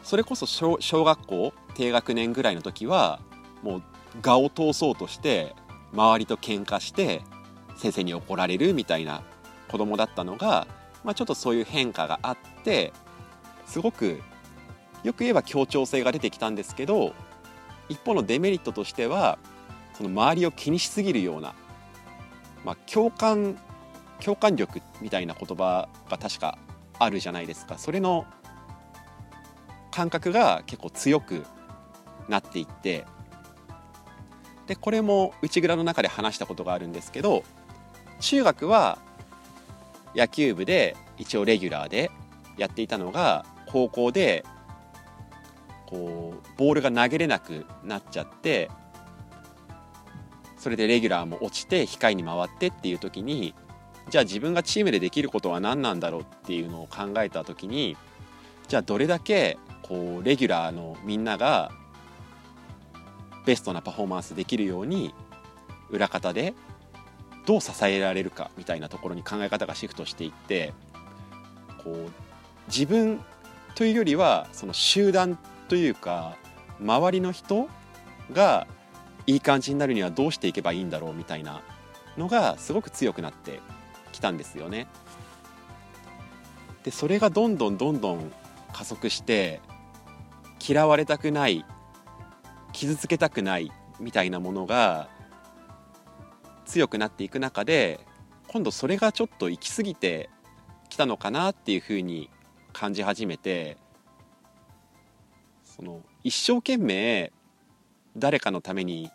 [0.03, 3.21] それこそ小学校低学年ぐらいの時は
[3.63, 3.83] もう
[4.25, 5.55] 我を通そうとして
[5.93, 7.23] 周りと喧嘩して
[7.77, 9.23] 先生に怒られるみたいな
[9.69, 10.67] 子供だったのが、
[11.05, 12.93] まあ、ちょっとそういう変化があって
[13.67, 14.21] すごく
[15.05, 17.15] よく言えば協調性が出てきたんですけど
[17.89, 19.39] 一方のデメリットとしては
[19.95, 21.55] その周りを気にしすぎるような、
[22.65, 23.57] まあ、共感
[24.21, 26.59] 共感力みたいな言葉が確か
[26.99, 27.77] あるじゃないですか。
[27.79, 28.25] それの
[29.97, 31.47] 感覚が結構強く
[32.29, 33.07] なっていって
[34.67, 37.45] でこれも内蔵の中で話したことがあるんですけど
[38.21, 38.99] 中学は
[40.15, 42.11] 野球部で一応レギュラーで
[42.59, 44.45] やっていたのが高校で
[45.87, 48.71] こうボールが投げれなくなっちゃって
[50.59, 53.55] それでレギュラーも落ちて控えに回ってっていう時に
[54.11, 57.97] じゃあ自分がチームでできることは何なんだろうっていうのを考えた時に
[58.69, 59.57] じゃあどれだけ
[59.89, 61.71] こうレギュラーのみんなが
[63.45, 65.15] ベストなパフォーマンスできるように
[65.91, 66.55] 裏方で
[67.47, 70.75] どう支えられるかみたいなところに考え方がシフトしていって
[71.85, 72.11] こう
[72.67, 73.21] 自分
[73.77, 76.37] というよりはその集団というか
[76.81, 77.69] 周りの人
[78.33, 78.67] が
[79.27, 81.63] いい感じになるにはどうしていけばいいんだろうみたいな
[82.17, 83.61] のがすごく強くなって
[84.13, 84.89] きたんですよね。
[86.85, 88.33] でそれがどんどんどんどん
[88.73, 89.61] 加速して
[90.67, 91.65] 嫌われたくない
[92.73, 95.09] 傷つけたくないみたいなものが
[96.65, 98.01] 強くなっていく中で
[98.49, 100.29] 今度それがちょっと行き過ぎて
[100.89, 102.31] きたのかなっていうふうに
[102.73, 103.77] 感じ始めて
[105.65, 107.33] その一生懸命
[108.17, 109.11] 誰かのために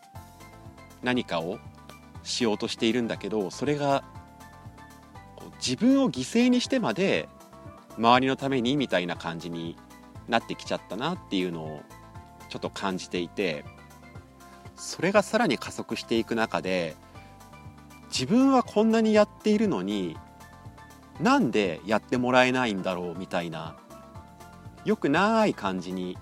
[1.02, 1.58] 何かを
[2.22, 4.04] しようとしているんだけどそれが
[5.64, 7.28] 自分を犠牲にしてまで
[7.98, 9.76] 周りのためにみたいな感じに
[10.32, 11.82] なってきちゃったなっていうのを
[12.48, 13.66] ちょっと感じていて
[14.76, 16.96] それがさらに加速していく中で
[18.08, 20.16] 自分はこんなにやっているのに
[21.20, 23.76] なんでやってもらえないんだろうみたいな
[24.86, 26.16] よくない感じに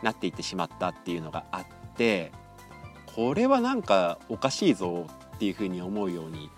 [0.00, 2.30] なっていってしまったっていうのがあって
[3.16, 6.50] これはなんかおかしいぞっていうふうに思うように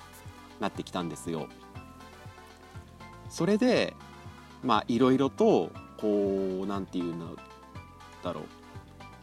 [0.60, 1.48] なってきたんですよ。
[3.30, 3.94] それで
[4.62, 7.36] まあいろいろとこう何て言うの
[8.22, 8.44] だろう。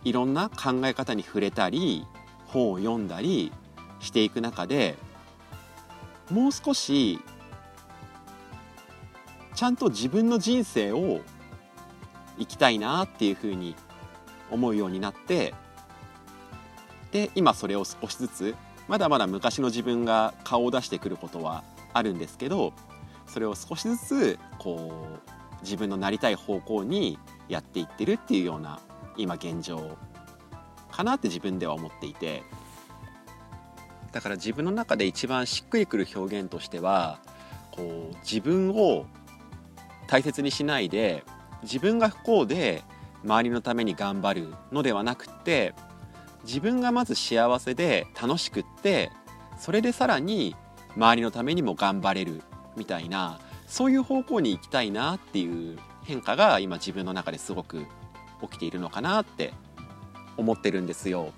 [0.06, 2.06] いろんな考え方に触れたり
[2.48, 3.52] 本を読んだり
[4.00, 4.96] していく中で
[6.32, 7.20] もう少し
[9.56, 11.20] ちゃんと自分の人生を
[12.38, 13.76] 生きたいなっていうふうに
[14.50, 15.54] 思うようになって
[17.12, 18.56] で今それを少しずつ
[18.88, 21.63] まだまだ昔の自分が顔を出してくることは
[21.94, 22.74] あるんですけど
[23.28, 28.80] それを少しずつこう自分のなりたい方向にやっていってるっていうような
[29.17, 29.98] 今現状
[30.91, 32.43] かなって自分では思っていて。
[34.12, 37.19] だから自分の中で一番しっくりくる表現としては
[37.72, 39.06] こう自分を
[40.08, 41.24] 大切にしないで
[41.63, 42.84] 自分が不幸で
[43.24, 45.74] 周りのために頑張るのではなくって
[46.43, 49.12] 自分がまず幸せで楽しくって
[49.58, 50.56] それでさらに
[50.95, 52.41] 周りのためにも頑張れる
[52.76, 53.39] みたいな
[53.70, 57.86] そういう方向に行きたいなっていう変化が今自分の中ですごく
[58.42, 59.54] 起きているのかなって
[60.38, 61.32] 思ってるんですよ。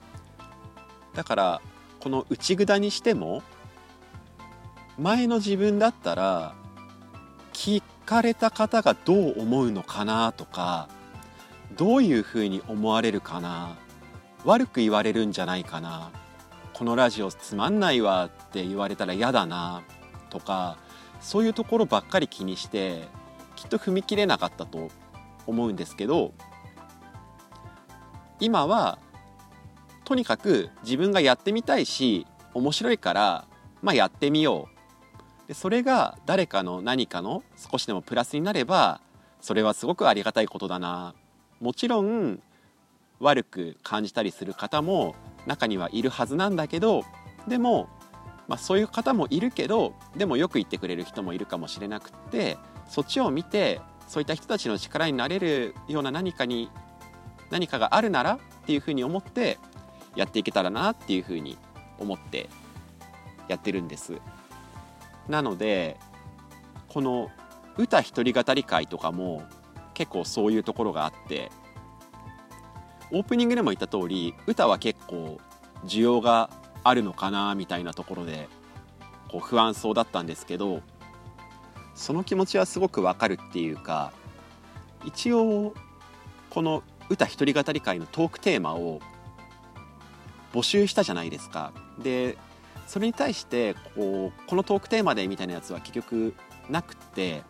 [1.14, 1.62] だから
[2.00, 3.44] この内札にしても
[4.98, 6.56] 前の自分だったら
[7.52, 10.88] 聞かれた方がどう思うのかなとか
[11.76, 13.76] どういうふうに思われるかな
[14.46, 16.12] 悪く言われるんじゃないかな
[16.74, 19.84] このラジオつまんないわって言われたら嫌だな
[20.30, 20.78] とか
[21.22, 23.08] そういうところばっかり気にして
[23.56, 24.90] きっと踏み切れなかったと
[25.48, 26.34] 思うんですけど
[28.40, 28.98] 今は
[30.04, 33.46] とにかく自分がやってみたいし面白いから
[33.82, 34.68] まあやってみよ
[35.46, 35.48] う。
[35.48, 39.02] でそれが誰かの何かの少しでもプラスになれば
[39.42, 41.14] それはすごくありがたいことだな。
[41.60, 42.42] もちろん
[43.20, 47.04] 悪く感じたりする方も中にはいるはずなんだけど
[47.48, 47.90] でも、
[48.52, 52.58] まあ、そういう方もいるけどでもよく言ってくれる人もいるかもしれなくて
[52.90, 56.70] そっちを見てそういった人たちの力になれるような何かに
[57.50, 59.58] 何かがあるならっていうふうに思って
[60.18, 61.58] やっていけたらなっていうふうに
[61.98, 62.50] 思って
[63.48, 64.16] やってるんです。
[65.30, 65.98] なので
[66.90, 67.30] この
[67.78, 69.44] 歌一人語り会とかも
[69.94, 71.50] 結構そういうところがあって
[73.14, 75.40] オープニングでも言った通り歌は結構
[75.86, 76.50] 需要が
[76.84, 78.50] あるのかなみたいなところで
[79.30, 80.82] こう不安そうだったんですけど
[81.96, 84.12] その気持ちはすごくわかるっていうか
[85.06, 85.74] 一応
[86.50, 89.02] この歌一人語り会のトークテーマを
[90.54, 91.72] 募集したじゃないですか。
[92.00, 92.38] で
[92.88, 96.34] それに対してこうこのトークテーマでみたいなやつは結局
[96.70, 97.44] なくって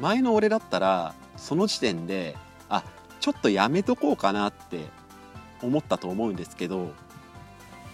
[0.00, 2.36] 前の俺だったらその時点で
[2.68, 2.82] あ
[3.20, 4.86] ちょっとやめとこうかなって
[5.62, 6.92] 思ったと思うんですけど、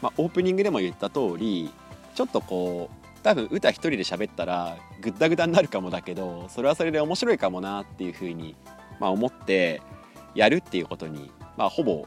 [0.06, 1.68] まあ、オープニングでも言った通り
[2.14, 8.54] ちょっとこう多分歌一人で喋ったらグッダグダになるかもだけどそれはそれで面白いかもなっていうふうに、
[9.00, 9.82] まあ、思って
[10.36, 12.06] やるっていうことに、まあ、ほぼ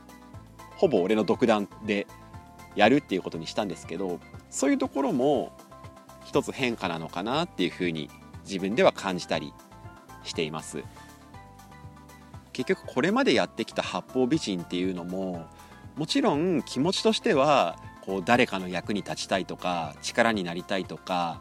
[0.78, 2.08] ほぼ俺の独断で
[2.78, 5.52] やるっていうことにしたんですけどそういうところも
[6.24, 8.10] 一つ変化なのかなっていうふうに
[8.46, 9.54] 自分では感じたり
[10.24, 10.84] しています。
[12.54, 15.48] 結局これまでやってきた八方美人っていうのも
[16.00, 17.78] もちろん気持ちとしては
[18.10, 21.40] こう誰かの役に立ちたいとか力になりたいとか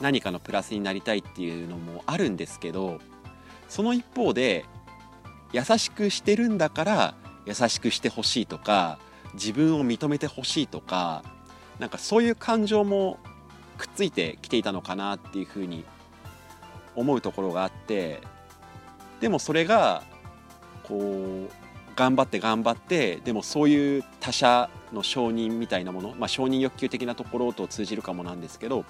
[0.00, 3.00] 何かのプラスになりたいっていうのもあるんですけど
[3.68, 4.64] その一方で
[5.52, 8.98] 優しくしてるんだから優しくしてほしいとか
[9.34, 11.22] 自分を認めてほしいとか
[11.78, 13.18] なんかそういう感情も
[13.76, 15.84] くっついてきていたのかなっていうふうに
[16.96, 18.22] 思うところがあって
[19.20, 20.02] でもそれが
[20.82, 21.59] こう
[21.96, 28.84] 頑張って頑張ってでもそういう他者の承認みたいなもの、まあ、承認欲求的なところと通じるかもなんですけど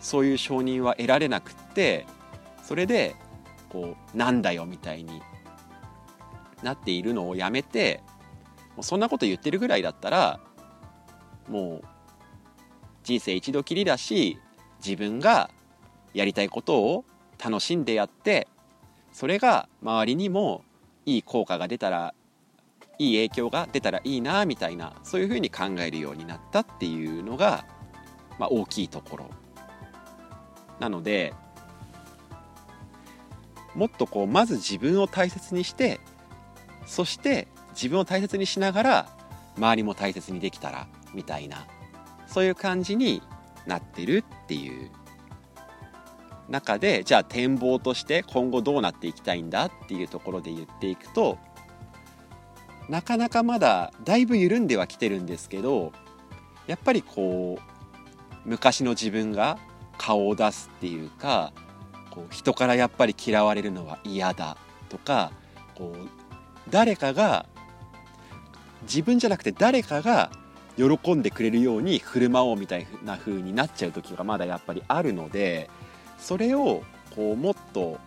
[0.00, 2.06] そういう承認は得られなくって
[2.62, 3.16] それで
[3.68, 5.22] こうなんだよみたいに
[6.62, 8.02] なっているのをやめて
[8.76, 10.40] もうそんなこと言ってるぐらいだったら
[11.48, 11.84] もう
[13.02, 14.38] 人生一度きりだし
[14.84, 15.50] 自分が
[16.14, 17.04] やりたいことを
[17.42, 18.48] 楽しんでやって
[19.12, 20.62] それが周りにも
[21.06, 22.14] いい効果が出たら
[22.98, 27.64] いい影響が出たらいいなみたいなそういうふうに考えるようになったっていうのが、
[28.38, 29.30] まあ、大きいところ。
[30.80, 31.34] なので
[33.74, 36.00] もっとこうまず自分を大切にして
[36.86, 39.08] そして自分を大切にしながら
[39.56, 41.66] 周りも大切にできたらみたいな
[42.26, 43.22] そういう感じに
[43.66, 44.90] なってるっていう。
[46.48, 51.38] 中でじゃあ展望として今後どうなっていきたいんだっていうところで言っていくと
[52.88, 55.92] なかなかまだだいぶ緩んではきてるんですけど
[56.66, 59.58] やっぱりこう昔の自分が
[59.98, 61.52] 顔を出すっていうか
[62.10, 64.56] こう人からやっぱり嫌われるのは嫌だ
[64.88, 65.32] とか
[65.74, 66.08] こう
[66.70, 67.46] 誰かが
[68.82, 70.30] 自分じゃなくて誰かが
[70.76, 75.68] 喜んでくれるように振る舞おうみたいな風になっちゃう時がまだやっぱりあるので
[76.18, 76.82] それを
[77.14, 77.98] こうもっと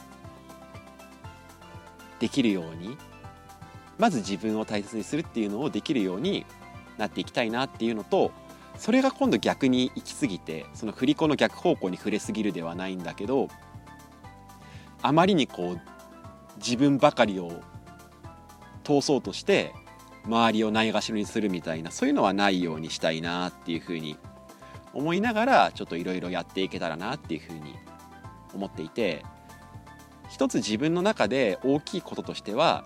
[2.20, 2.98] できるように
[4.02, 6.44] まず自分を大切にするっていうのをできるように
[6.98, 8.32] なっていきたいなっていうのと
[8.76, 13.48] それが今度逆に行き過ぎてその振り子の逆方向に触れすぎるではないんだけど
[15.04, 15.82] あまりにこう
[16.58, 17.62] 自分ばかりを
[18.84, 19.72] 通そうとして
[20.26, 24.18] 周りをないがしろにするみたいなそういうのはないようにしたいなっていうふうに
[24.96, 27.76] 思いながらちょっといろいろやっていけたらなっていうふうに
[28.56, 29.24] 思っていて
[30.28, 32.86] 一つ自分の中で大きいこととしては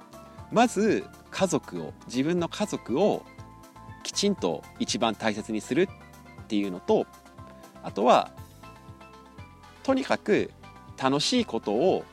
[0.55, 3.25] まず家族を自分の家族を
[4.03, 5.89] きちんと一番大切にする
[6.43, 7.07] っていうのと
[7.83, 8.31] あとは
[9.83, 10.51] とにかく
[10.97, 12.05] 楽しいことを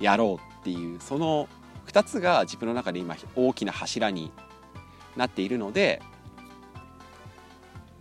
[0.00, 1.50] やろうっていうその
[1.86, 4.32] 2つが自分の中で今大きな柱に
[5.14, 6.00] なっているので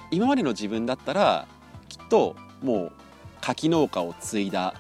[0.10, 1.50] 今までの自分だったら
[1.90, 2.92] きっともう
[3.42, 4.74] 柿農家を継いだ。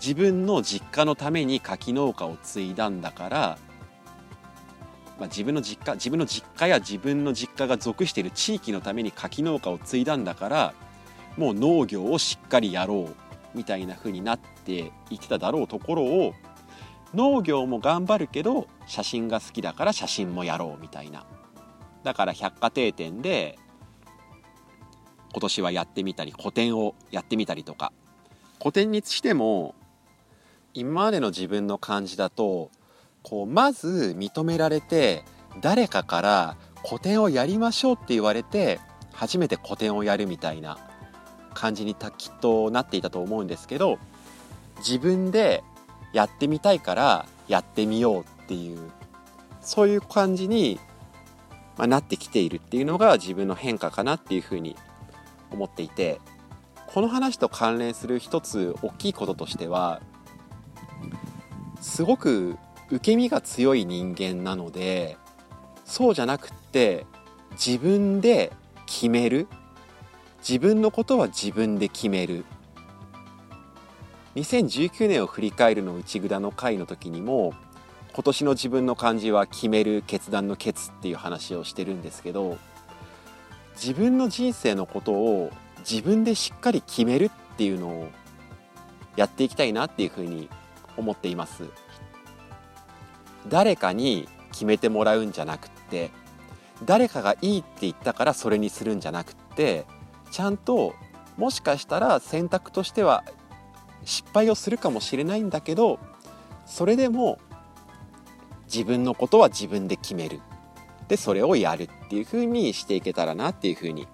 [0.00, 3.58] 自分の実家のために柿農家を継いだんだから、
[5.18, 10.74] まあ、自分の実家自分の実家や自分の実家が属している地域のために柿農家を継いだんだから
[11.36, 16.34] もう農業をしっかりやろうみたいな風になっていってただろうところを
[17.14, 21.26] 農業も頑張るけど写真が好きだから写真もやろうみたいな。
[22.04, 23.58] だから百貨店で
[25.32, 27.92] 今年はやってみたり個展をやってみたりとか。
[28.58, 29.74] 個展にしても
[30.74, 32.70] 今までの自分の感じだと
[33.28, 35.24] こうまず認められて
[35.60, 38.80] 誰かから個展をやりましょうって言われて
[39.12, 40.78] 初めて個展をやるみたいな
[41.52, 43.98] 感じにきっとなっていたと思うんですけど
[44.78, 45.62] 自分で
[46.12, 48.90] やってみたいからやってみようっていう
[49.60, 50.78] そういう感じに、
[51.76, 54.76] まあ、なってきているっていうのが自分の変化かなっていうふうに
[55.50, 56.20] 思っていて
[56.86, 60.00] この話と関連する一つ大きいこととしては
[61.80, 62.56] すごく
[62.90, 65.16] 受け身が強い人間なので
[65.84, 67.06] そうじゃなくって
[67.52, 68.52] 自分で
[68.86, 69.48] 決める。
[70.46, 72.44] 自分のことは自分で決める。
[74.36, 77.54] 2019年を振り返るの内蔵の回の時にも
[78.12, 82.56] 今年の自分の漢字は決める決断の決っていう話をしてるんですけど
[83.74, 88.08] 自分の人生のことを自分でしっかり決めるっていうのを
[89.16, 90.48] やっていきたいなっていうふうに
[90.96, 91.64] 思っています。
[93.46, 96.10] 誰かに決めてもらうんじゃなくって
[96.84, 99.84] 誰かがいいって言ったからそれにするんじゃなくって
[100.30, 100.94] ちゃんと
[101.36, 103.24] もしかしたら選択としては
[104.04, 105.98] 失敗をするかもしれないんだけど
[106.66, 107.38] それでも
[108.72, 110.40] 自分のことは自分で決める。
[111.08, 114.06] でそれをやるっていうふうにしていけたらなっていうふうに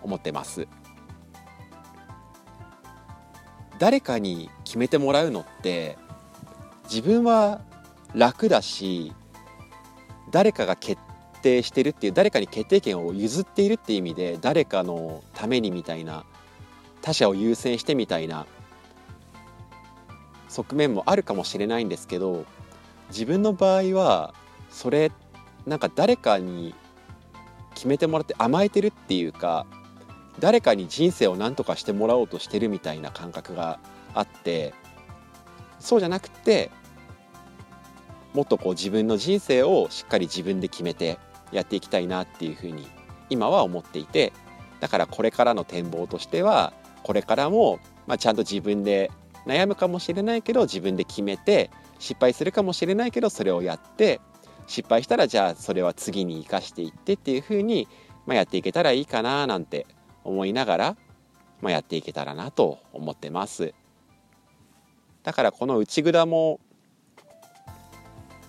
[0.00, 0.68] 思ってます。
[3.78, 5.98] 誰かに決めてもらうのって
[6.84, 7.60] 自分は
[8.16, 9.12] 楽だし
[10.30, 11.00] 誰かが決
[11.42, 16.24] 定してるっていう誰かに決定権を譲っているっていう意味で誰かのためにみたいな
[17.02, 18.46] 他者を優先してみたいな
[20.48, 22.46] 側面もあるかもしれないんですけど
[23.10, 24.34] 自分の場合は
[24.70, 25.12] それ
[25.66, 26.74] なんか誰かに
[27.74, 29.66] 決めてもらって甘えてるっていうか
[30.40, 33.78] 誰かに人生を何とかしてもらおうとしてるみたいな感覚が
[34.14, 34.72] あって
[35.78, 36.70] そうじゃなくて
[38.36, 41.18] もっとこう自分の人生をしっかり自分で決めて
[41.52, 42.86] やっていきたいなっていうふうに
[43.30, 44.34] 今は思っていて
[44.78, 49.10] だからこれからの展望としてはこれからも、まあ、ちゃんと自分で
[49.46, 54.20] 悩むかもしれないけど自分で決めて失敗するかもしれないけどそれをやって
[54.66, 57.88] 失敗したらじゃあそれは次に生かしていってっていうふうに、
[58.26, 59.86] まあ、やっていけたらいいかななんて
[60.24, 60.96] 思いながら、
[61.62, 63.72] まあ、やっていけたらなと思ってます。
[65.22, 66.60] だからこの内蔵も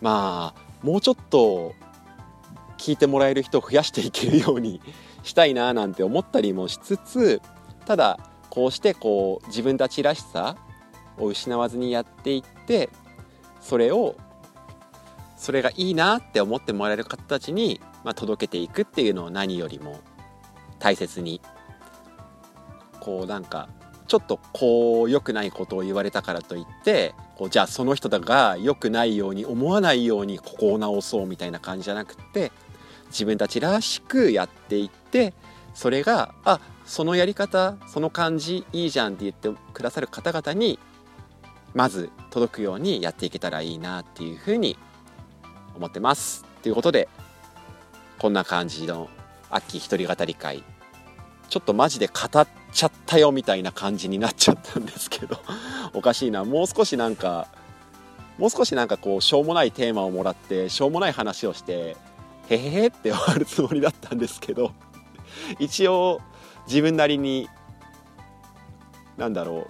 [0.02, 1.74] まあもうちょっと
[2.78, 4.82] 聞いてもらえる人を増やしていけるように
[5.24, 7.42] したいななんて思ったりもしつつ
[7.86, 8.20] ただ
[8.50, 10.56] こうしてこう自分たちらしさ
[11.18, 12.90] を失わずにやっていって
[13.60, 14.16] それを
[15.36, 20.00] それがいいなって思ってもらえる方たちに、まあ、届けていくっていうのを何よりも
[20.80, 21.42] 大切に
[23.00, 23.70] こうなんか
[24.08, 32.52] ちょっとこう良くないことを言われたからといってこうじゃあその人が良くないように思わないようにここを直そうみたいな感じじゃなくて
[33.10, 35.34] 自分たちらしくやっていって
[35.76, 40.80] それがあそのやり方その感じいいじゃんって言ってくださる方々に
[41.76, 44.78] まず届くようにやっていけたらいいなっていうふうに
[45.76, 46.44] 思ってます。
[46.64, 47.08] ということで
[48.18, 49.10] こんな感じの
[49.52, 50.64] 秋一人語り会
[51.50, 55.40] ちょっとマジで語っちゃったよみたいな感じになっちゃったんですけど
[55.94, 56.44] おかしいな。
[56.46, 57.48] もう少しなんか
[58.38, 61.98] もう少しなんかこうしょうもないテーマをもらってしょうもない話をして
[62.50, 64.74] へへへって終わるつもりだったんですけど
[65.60, 66.22] 一応
[66.68, 67.50] 自分なりに
[69.18, 69.68] なんだろ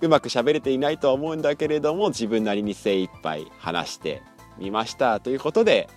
[0.00, 4.22] ううまく喋れていないとは思うんだけれども自分なりに精一杯話して
[4.58, 5.88] みましたということで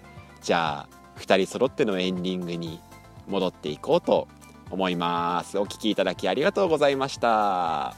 [0.42, 2.80] じゃあ2人揃ってのエンディングに
[3.28, 4.28] 戻っていこうと
[4.76, 5.58] 思います。
[5.58, 7.96] お聞きいただきありがとうございました。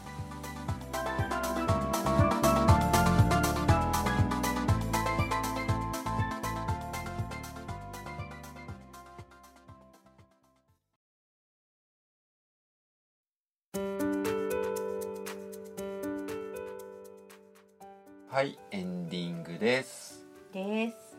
[18.29, 20.23] はいエンディングです。
[20.53, 21.17] です。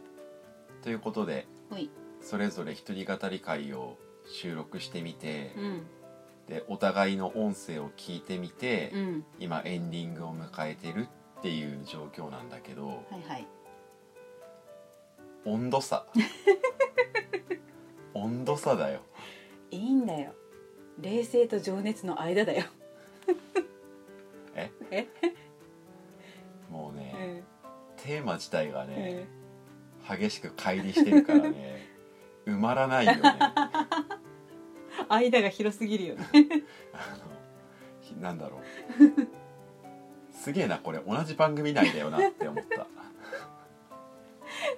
[0.84, 1.90] ということでほい。
[2.20, 3.98] それぞれ一人語り会を
[4.28, 5.86] 収録してみて、うん。
[6.48, 9.24] でお互いの音声を聞いてみて、うん。
[9.38, 11.08] 今エンディングを迎えてる
[11.38, 13.46] っていう状況なんだけどはいはい。
[15.44, 16.06] 温度差。
[18.14, 19.00] 温度差だよ。
[19.70, 20.34] いいんだよ。
[21.00, 22.64] 冷静と情熱の間だよ、
[24.56, 24.70] え？
[24.90, 25.06] え？
[26.68, 27.44] もうね、うん。
[28.02, 29.28] テーマ自体がうね
[30.12, 31.86] ん、激しく乖離してるからね
[32.46, 33.20] 埋まらないよね
[35.08, 36.26] 間が広すぎるよね。
[36.92, 37.24] あの
[38.00, 38.60] ひなんだろう。
[40.32, 40.98] すげえなこれ。
[40.98, 42.86] 同じ番組内だよなって思った。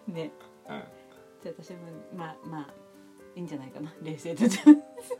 [0.08, 0.32] ね。
[0.68, 0.82] うん。
[1.42, 1.78] じゃあ私も
[2.16, 2.74] まあまあ
[3.36, 3.94] いいんじゃないかな。
[4.02, 5.18] 冷静と情熱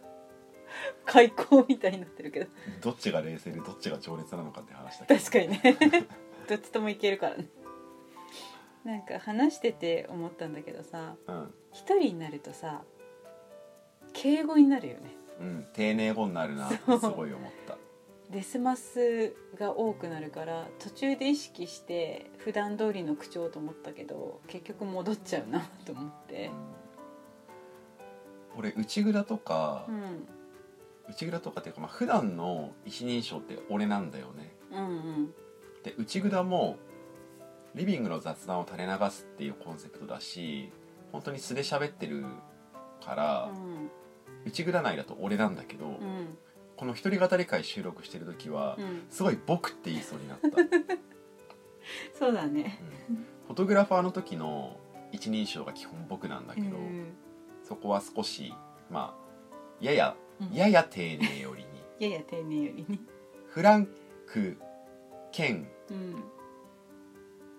[1.04, 2.46] 開口みたいになってるけど。
[2.80, 5.20] どっちが冷静でどっちが情熱なのかって話だけど。
[5.20, 6.08] 確かにね。
[6.48, 7.48] どっちともいけるからね。
[8.84, 11.54] なんか話してて思ったんだけどさうん。
[11.72, 12.82] 一人になるとさ
[14.12, 15.16] 敬語になるよね。
[15.40, 17.76] うん、丁寧語になるなってすごい思った。
[18.30, 26.50] デスマスが多くなるから途中で意識して普段通りの口調と思ったけど結局戻っちゃうなと思って。
[28.56, 30.28] 俺内蔵とかう、ん。
[31.08, 34.54] 内蔵とかっていうか、まあ普段の一人称って俺なんだよね。
[34.70, 35.34] うんうん。
[35.82, 36.76] で内蔵も
[37.74, 40.72] リビングの雑談を垂れ流すっていうコンセプトだし
[41.12, 42.24] 本当に素で喋ってる
[43.04, 43.90] から、うん
[44.47, 46.38] 内蔵内だと俺なんだけど、うん。
[46.76, 49.03] この一人語り会収録してる時は、うん。
[49.11, 50.49] すごい僕って言いそうになった、
[52.18, 52.80] そうだね。
[53.09, 53.16] うん。
[53.16, 54.78] フォトグラファーの時の
[55.12, 57.14] 一人称が基本僕なんだけど、うん
[57.62, 58.53] そこは少し
[58.91, 60.53] まあややうん。
[60.53, 61.68] やや丁寧よりに。
[62.11, 63.01] やや丁寧よりに。
[63.47, 63.88] フラン
[64.26, 64.57] ク
[65.30, 66.24] 兼うん。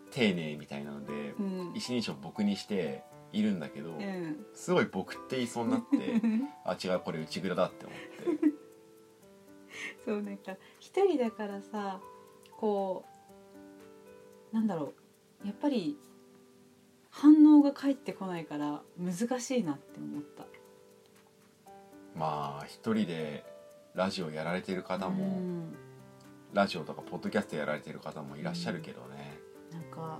[0.09, 1.71] 丁寧みたいなのでうん。
[1.75, 3.03] 一人称僕にして
[3.33, 4.45] いるんだけど、うん。
[4.53, 6.21] すごい僕って言いそうになって
[6.65, 8.51] あ違うこれ内蔵だって思って。
[10.05, 12.01] そうなんか一人だからさ
[12.57, 13.05] こ
[14.51, 14.93] うなんだろ
[15.43, 15.97] うやっぱり
[17.09, 20.45] 反応が返ってこないから難しいなって思った。
[22.15, 23.45] まあ一人で
[23.93, 25.75] ラジオやられてる方も、うん。
[26.53, 29.39] ラジオとかポッドキャストやられてる方もいらっしゃるけどね、
[29.71, 30.19] なんか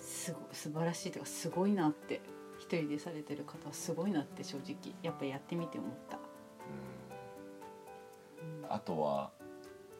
[0.00, 2.20] すご素晴らしいというかすごいなって
[2.68, 6.18] 一人でされてる方はすごいなって正直やっぱやってみて思った、
[8.66, 8.74] うん。
[8.74, 9.30] あとは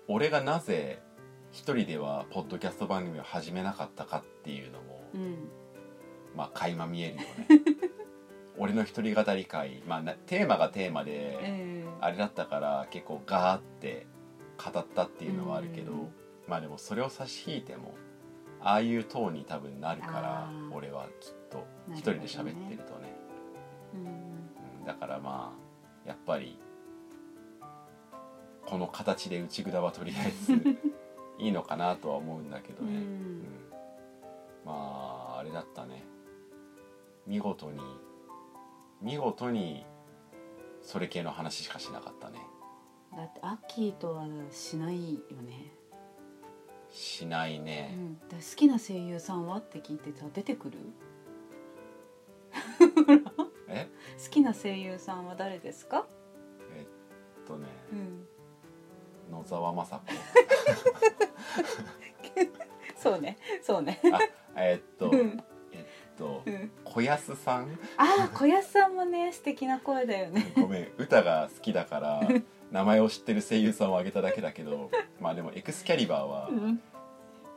[0.06, 1.00] 俺がなぜ
[1.50, 5.48] 一人ではポッドキャスト番組を始めなかったかっていうのも、うん。
[6.36, 7.26] まあ垣間見えるよね。
[8.58, 11.88] 俺の一人語り会、まあ、なテーマがテーマでええ。
[12.00, 14.06] あれだったから結構ガーって
[14.62, 16.12] 語ったっていうのはあるけど、うん。
[16.46, 17.94] まあでもそれを差し引いても
[18.60, 23.16] ああいうトーンに多分なるから俺はきっと一人で喋ってるとね。
[23.94, 24.06] うん
[24.80, 24.84] うん。
[24.84, 25.54] だからま
[26.04, 26.58] あやっぱり
[28.66, 30.52] この形で内札はとりあえず
[31.38, 33.40] いいのかなとは思うんだけどうね、うん。
[33.42, 33.44] ん。
[34.64, 34.72] ま
[35.34, 36.04] ああれだったね。
[37.26, 37.80] 見事に
[39.00, 39.84] 見事に
[40.82, 42.40] それ系の話しかしなかったね。
[43.16, 45.72] だってアッキーとはしないよね、
[46.90, 50.78] しないね、うん、だ好きな声優さんはって聞いてさ出てくる？
[53.68, 53.88] え？
[54.22, 56.06] 好きな声優さんは誰ですか、
[56.76, 56.86] え
[57.42, 57.66] っとね。
[57.92, 58.26] うん、
[59.30, 60.00] 野沢雅子。
[62.96, 63.38] そうね。
[63.62, 64.00] そうね。
[64.12, 64.18] あ
[64.56, 65.42] えっとうん。
[65.72, 66.70] えっとうん。
[66.84, 67.78] 小安さん？
[67.96, 70.52] ああ小安さんもね素敵な声だよね。
[70.56, 70.88] ごめん。
[70.98, 72.28] 歌が好きだから
[72.72, 74.90] 名前を知ってる声優さんを挙げただけだけど
[75.20, 76.82] まあでもエクスキャリバーはうん。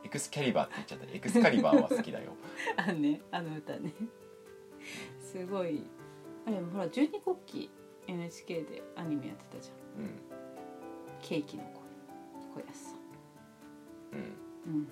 [0.04, 1.06] エクスキャリバーって言っちゃった。
[1.14, 2.32] エクスカリバーは好きだよ。
[2.76, 3.20] あのね。
[3.30, 3.92] あの歌ね
[5.20, 5.84] すごい。
[6.46, 7.70] あれほら十二国旗
[8.08, 10.04] NHK でアニメやってたじゃん。
[10.04, 10.10] うん
[11.22, 11.62] ケーキの
[12.54, 12.90] 声小安さ
[14.12, 14.18] うん。
[14.18, 14.76] ん。
[14.76, 14.88] うん。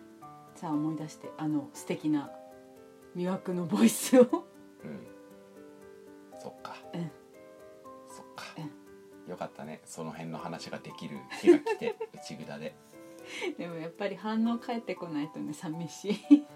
[0.55, 2.31] さあ思い出してあの素敵な
[3.17, 4.23] 魅惑のボイスを。
[4.23, 5.07] うん。
[6.39, 7.11] そっか、うん。
[8.09, 8.45] そっか、
[9.27, 9.81] うよかったね。
[9.85, 12.75] その辺の話ができる日が来て 内札で。
[13.59, 16.47] でもやっぱり反応返ってこないとね寂しい。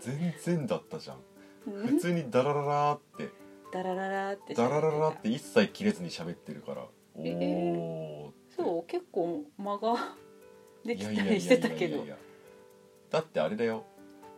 [0.00, 1.18] 全然だったじゃん
[1.86, 3.28] 普通にダラララーって。
[3.72, 6.82] ダラララってダラララっ喋て一切切れずに喋ってるから。
[6.82, 10.14] おえおたそう結構間が
[10.84, 12.04] できいたりしてたけど。
[13.10, 13.84] だってあれだよ。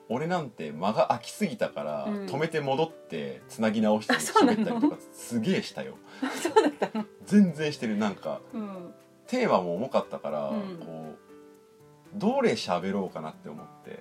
[0.09, 2.27] 俺なんて間が空きすぎたから、うん。
[2.27, 5.97] 止めて戻ってつなぎ直して喋ったりとかすげえしたよ。
[6.43, 7.05] そうだったの？
[7.25, 7.97] 全然してる。
[7.97, 8.95] なんかうん。
[9.29, 10.79] テーマも重かったから、うん。
[10.79, 14.01] こうどれ喋ろうかなって思って、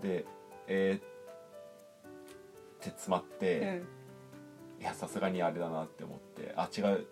[0.00, 0.24] で
[0.66, 1.02] えーっ
[2.84, 3.64] て詰まって、う
[4.80, 4.82] ん。
[4.82, 7.06] いやさすがにあれだなって思ってあ違う。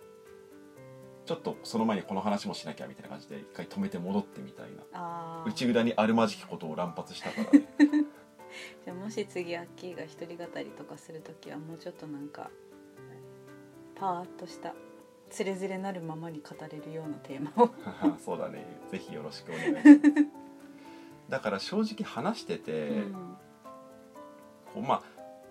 [1.25, 4.83] ちょっとその前にこの話もしなきゃみたいな感じで一回止めて戻ってみたいな。
[4.93, 5.49] あー。
[5.49, 7.67] 内札にあるまじきことを乱発したからね。
[8.85, 12.51] じゃあもし次アッキーが一人語りとかする時はもうちょっとなんか
[13.95, 14.75] パーッとした
[15.31, 17.71] つれづれなるままに語れるようなテーマを。
[18.23, 18.67] そうだね。
[18.91, 19.89] ぜひよろしくお願いします。
[21.31, 23.13] だから正直話してて、うん。
[24.75, 25.03] こうまあ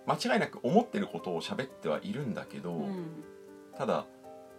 [0.06, 3.24] 間違いなく思ってることを喋ってはいるんだけど、うん。
[3.78, 4.06] ただ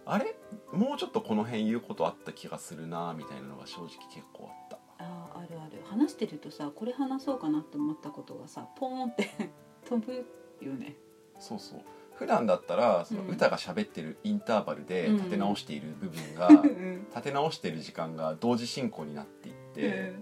[0.05, 0.35] あれ？
[0.71, 4.77] もうちょっとこの辺言うことあった気がするなみたいなのが正直結構あった。
[4.99, 5.81] あーあるある。
[5.85, 9.29] 話してるとさこれ話そうかなって思ったことがさポーンって
[9.87, 10.25] 飛ぶ
[10.61, 10.95] よね。
[11.39, 11.81] そうそう。
[12.15, 13.29] 普段だったらそのうん。
[13.31, 15.17] 歌が喋ってるインターバルでうん。
[15.17, 17.05] 立て直している部分が、うん。
[17.09, 20.13] 立て直してる時間が同時進行になっていって、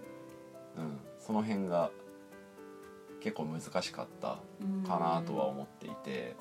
[0.77, 0.99] うん。
[1.19, 1.91] その辺が
[3.21, 4.83] 結構難しかったうん。
[4.83, 6.35] かなとは思っていて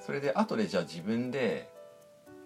[0.00, 1.70] それで後でじゃあ自分で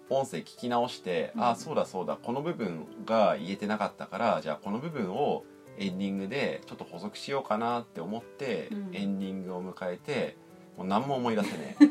[0.09, 1.43] 音声聞き直して、うん。
[1.43, 5.43] ああそうだそうだこの部分が言えてなかったからじゃあこの部分を
[5.77, 8.89] エンディングでちょっと補足しようかなって思って、うん。
[8.95, 10.37] エンディングを迎えて
[10.77, 11.77] もう何も思い出せね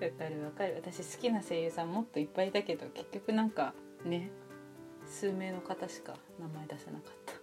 [0.00, 0.74] わかるわかる。
[0.76, 3.74] 私好きな声優さんもっといっぱいいたけど結局なんか
[4.04, 4.30] ね
[5.06, 7.34] 数名の方しか名前出せなかった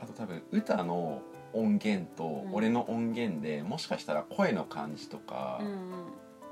[0.00, 1.22] あと多分歌の
[1.52, 2.54] 音源とうん。
[2.54, 5.60] 俺の音源でもしかしたら声の感じとか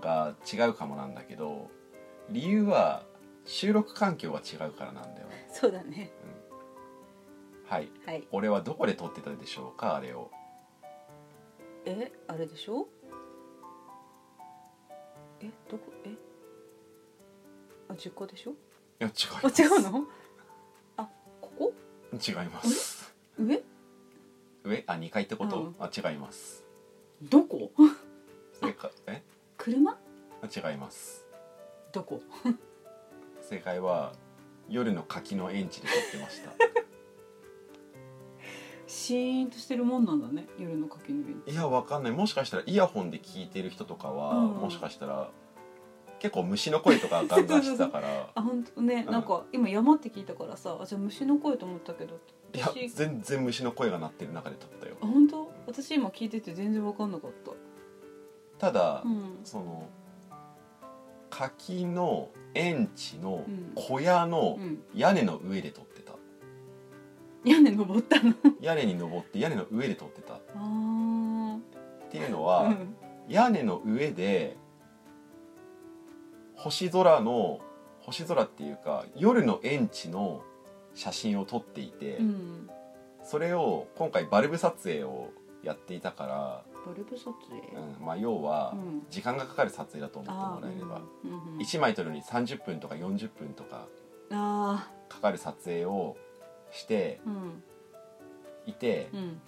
[0.01, 1.70] が違うかもなんだけど
[2.30, 3.05] 理由は
[3.44, 5.28] 収録環境が違うからなんだよ。
[5.28, 6.11] ね、そうだね。
[7.64, 7.70] うん。
[7.70, 7.88] はい。
[8.05, 8.26] はい。
[8.32, 10.30] 俺はどこで撮ってたでしょうかあれを。
[11.86, 12.12] え？
[12.26, 12.86] あれでしょ？
[15.40, 15.49] え？
[15.70, 15.84] どこ？
[16.05, 16.11] え？
[17.88, 18.51] あ実家でしょ？
[18.51, 18.55] い
[19.01, 19.62] や違いあます。
[19.62, 20.05] 違うの？
[20.99, 21.09] あ
[21.40, 21.72] ここ？
[22.12, 22.97] 違います
[23.39, 23.62] 上？
[24.64, 24.84] 上？
[24.86, 25.76] あ2階ってこと、うん。
[25.78, 26.64] あ違います。
[27.22, 27.72] どこ？
[28.61, 28.91] 正解。
[29.07, 29.22] え？
[29.57, 29.93] 車？
[30.43, 31.26] あ違います。
[31.93, 32.20] どこ？
[33.41, 34.12] 正解は
[34.68, 36.53] 夜の柿の園地で撮ってました。
[38.86, 42.12] シーンとしてるもんなんだね夜のかけの便いやわかんない。
[42.12, 44.49] もしかしたらイヤホンで聞いてる人とかは、うん。
[44.55, 45.30] もしかしたら
[46.19, 48.31] 結構虫の声とかガンガンしてたから。
[48.35, 49.12] あ本当ね、うん。
[49.12, 52.19] なんか今山って聞いたからさあじゃあ虫の声と思ったけど
[52.55, 54.97] いや私全然虫の声が鳴ってる中で撮ったよ。
[55.01, 57.53] あ本当私今聞いてて全然分かんなかった。
[58.59, 59.39] ただ、うん。
[59.45, 59.87] その
[61.31, 63.73] 柿の園地のうん。
[63.75, 64.83] 小屋のうん。
[64.95, 66.14] 屋根の上で撮ってた。
[67.45, 68.35] 屋根登ったの？
[68.61, 70.35] 屋根に登って屋根の上で撮ってた。
[70.35, 72.11] っあー。
[72.11, 72.97] ていうのは、うん。
[73.29, 74.57] 屋根の上で
[76.59, 77.61] 星空の
[78.00, 80.42] 星空っていうか夜の園地の
[80.94, 82.70] 写真を撮っていて、うん
[83.24, 85.28] それを今回バルブ撮影を
[85.62, 87.74] やっていたかバルブ撮影？
[87.74, 89.02] ら、うんまあ、要はうん。
[89.11, 93.86] 時間がかかる撮影だと思ってもらえれば、うんうんうん1枚撮るのに30分とか40分とか
[94.30, 96.16] あかかる撮影を
[96.70, 97.20] して
[98.66, 99.40] いてうん。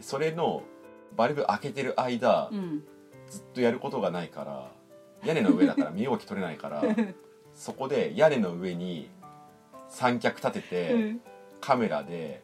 [0.00, 0.62] それの
[1.16, 2.82] バルブ開けてる間うん。
[3.28, 4.72] ずっとやることがないから
[5.24, 6.82] 屋根の上だから身動き取れないから
[7.54, 9.10] そこで屋根の上に
[9.88, 11.20] 三脚立てて、うん。
[11.60, 12.42] カメラで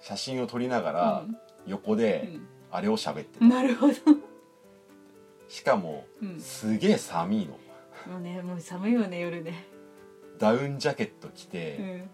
[0.00, 1.24] 写真を撮りながら
[1.66, 2.28] 横で
[2.70, 3.94] あれを喋ってた、うんなるほど。
[5.48, 6.40] しかもうん。
[6.40, 7.52] すげえ寒いの。
[8.12, 9.64] もうねもう寒いよね夜ね。
[10.38, 12.10] ダウンジャケット着うて、ん。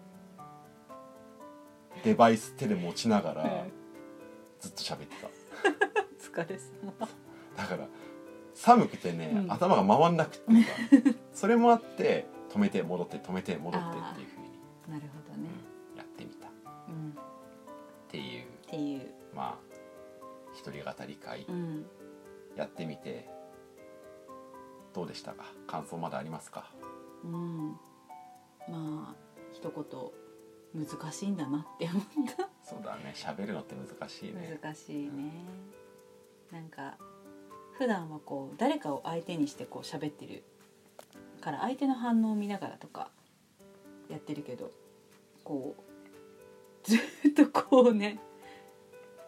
[2.03, 3.49] デバイス手で持ちながらうん。
[4.59, 5.15] ずっと喋って
[6.21, 6.93] 疲れそう。
[7.55, 7.87] ただから
[8.57, 9.51] 寒くてね、うん。
[9.51, 10.49] 頭が回んなくてさ
[11.33, 14.49] それもあって止めて戻って止めて戻ってっていう風に
[14.89, 15.49] なるほどね。
[15.95, 16.47] やってみた。
[16.47, 16.49] っ
[16.87, 17.17] うん。
[18.07, 18.43] ていう。
[18.43, 19.13] っていう。
[19.35, 19.57] まあ
[20.53, 21.43] 一人語り会。
[21.47, 21.85] うん。
[22.55, 23.29] やってみて
[24.93, 25.45] どうでしたか？
[25.67, 26.71] 感想まだありますか？
[27.23, 27.71] うん。
[28.67, 29.15] まあ
[29.53, 29.69] 一
[30.73, 32.03] 言難しいんだなって思っ
[32.35, 32.49] た。
[32.63, 33.13] そうだね。
[33.15, 34.59] 喋るのって難しいね。
[34.61, 35.31] 難しいね。
[36.51, 36.97] なんか
[37.77, 40.43] 普段はこう誰かを相手にしてこう喋ってる
[41.41, 43.09] から相手の反応を見ながらとか
[44.09, 44.71] やってるけど
[45.43, 46.99] こうずっ
[47.35, 48.19] とこうね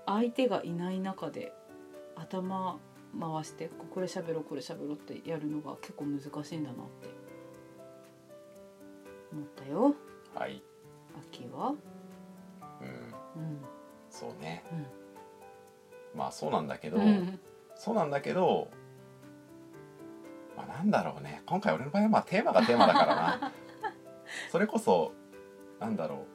[0.05, 1.53] 相手がいない中で
[2.15, 2.79] 頭
[3.19, 7.09] 回してこれ喋ろうこれ喋ろうってやるのが結構難しいんだなって
[9.31, 9.95] 思ったよ。
[10.33, 10.63] はい。
[11.31, 11.73] 秋は？
[12.81, 12.87] うん。
[12.87, 13.59] うん。
[14.09, 14.63] そうね。
[14.71, 14.87] うん。
[16.17, 17.39] まあそうなんだけど、うん
[17.79, 18.69] そうなんだけど
[20.55, 21.41] まあなんだろうね。
[21.45, 23.53] 今回俺の場合はまあテーマがテーマだからな。
[24.51, 25.13] それこそ
[25.79, 26.25] なんだろ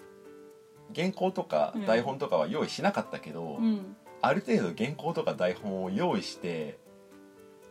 [0.91, 0.95] う。
[0.95, 1.87] 原稿とかうん。
[1.87, 3.95] 台本とかは用意しなかったけど、うん。
[4.23, 6.79] ある程度原稿とか台本を用意して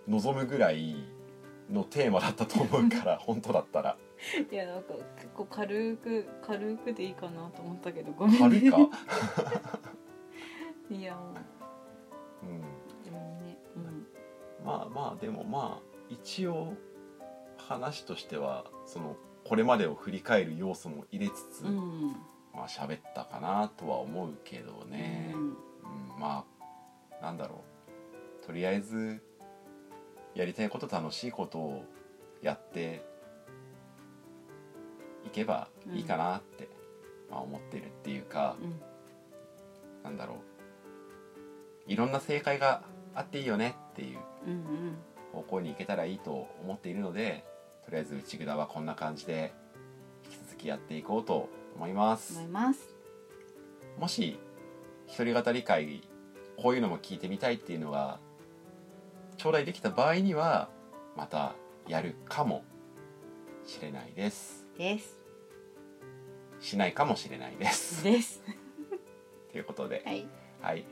[0.08, 0.96] 臨むぐらい
[1.72, 3.98] のテーマだったと思うから 本当だったら。
[4.52, 8.78] いやなんか結構軽く軽くでいいかなと思ったけどごめん軽いか、
[10.90, 11.34] いやも
[12.44, 12.46] う。
[12.46, 12.64] うん、
[14.66, 16.74] まあまあでもまあ一応
[17.58, 21.78] 話としてはそのこれまでを振り返る要素も入れつつ、うん。
[21.78, 22.16] うん
[22.54, 25.56] まあ喋ったかなとは思うけどね、うんうん。
[26.20, 26.46] ま
[27.20, 27.64] あなんだろ
[28.42, 28.46] う。
[28.46, 29.24] とりあえず
[30.36, 31.86] やりたいこと楽しいことを
[32.42, 33.04] やって
[35.26, 36.68] いけばいいかなって、
[37.32, 38.82] まあ、思ってるっていうかうん。
[40.04, 40.36] なんだろ
[41.88, 41.92] う。
[41.92, 42.84] いろんな正解が
[43.16, 44.18] あっていいよねっていう
[45.32, 47.44] 方向に行けたらいいと思っているので
[47.86, 49.54] とりあえず内蔵はこんな感じで
[50.26, 52.38] 引き続きやっていこうと思います。
[52.38, 52.96] 思います。
[54.00, 54.40] もし
[55.08, 56.02] 一人語り会
[56.58, 58.20] こういうのも聞いてみたいっていうのが
[59.38, 60.70] 頂戴できた場合には
[61.18, 61.56] また
[61.88, 62.64] やるかも
[63.66, 64.66] しれないです。
[64.78, 65.20] です。
[66.60, 68.04] しないかもしれないです。
[68.04, 68.42] です。
[69.52, 70.02] ということで。
[70.06, 70.28] はい。
[70.62, 70.86] はい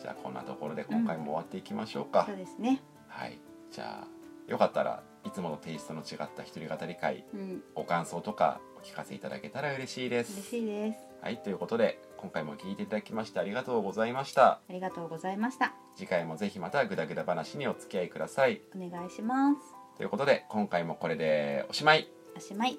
[0.00, 2.80] じゃあこんなところで今回も終わっていきましょうか、そうですね。
[3.08, 3.38] はい。
[3.70, 7.62] じゃあよかったらいつものテイストの違った一人語り会うん。
[7.74, 10.32] ご感想とかお聞かせいただけたら嬉しいです。
[10.34, 10.98] 嬉しいです。
[11.20, 11.38] はい。
[11.38, 14.46] ということで今回も聞いていただきましてありがとうございました。
[14.46, 15.74] ありがとうございました。
[15.96, 18.62] 次回もぜひまたグダグダ話にお付き合いください。
[18.74, 19.58] お願いします。
[19.96, 22.08] ということで今回もこれでおしまい。
[22.36, 22.78] おしまい。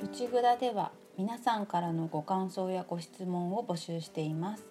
[0.00, 4.64] 内蔵では皆さんからのご感想やご質問を募集しています。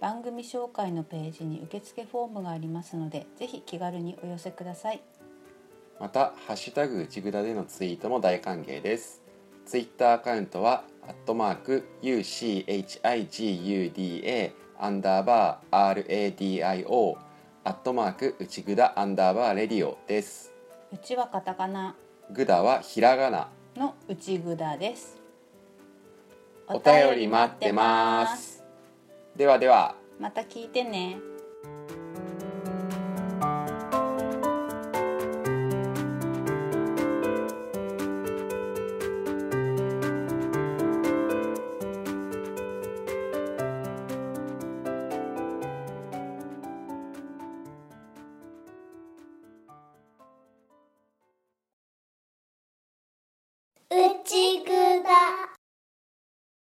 [0.00, 5.00] 番組紹介のページに受付フォームがありますのでぜひ気軽にお寄せください。
[5.98, 9.20] また「ハッシュタグ内グダ」でのツイートも大歓迎です。
[9.66, 13.02] ツイッターアカウントはアットマーク UCHIGUDA
[14.78, 17.16] アンダーバー RADIO
[17.64, 20.52] アットマーク内グダアンダーバーレディオです。
[20.92, 21.96] うちはカタカナ。
[22.30, 23.48] グダはひらがな。
[23.76, 25.19] の内蔵です
[26.72, 28.62] お便り待ってます。
[29.34, 29.96] ではでは。
[30.20, 31.18] また聞いてね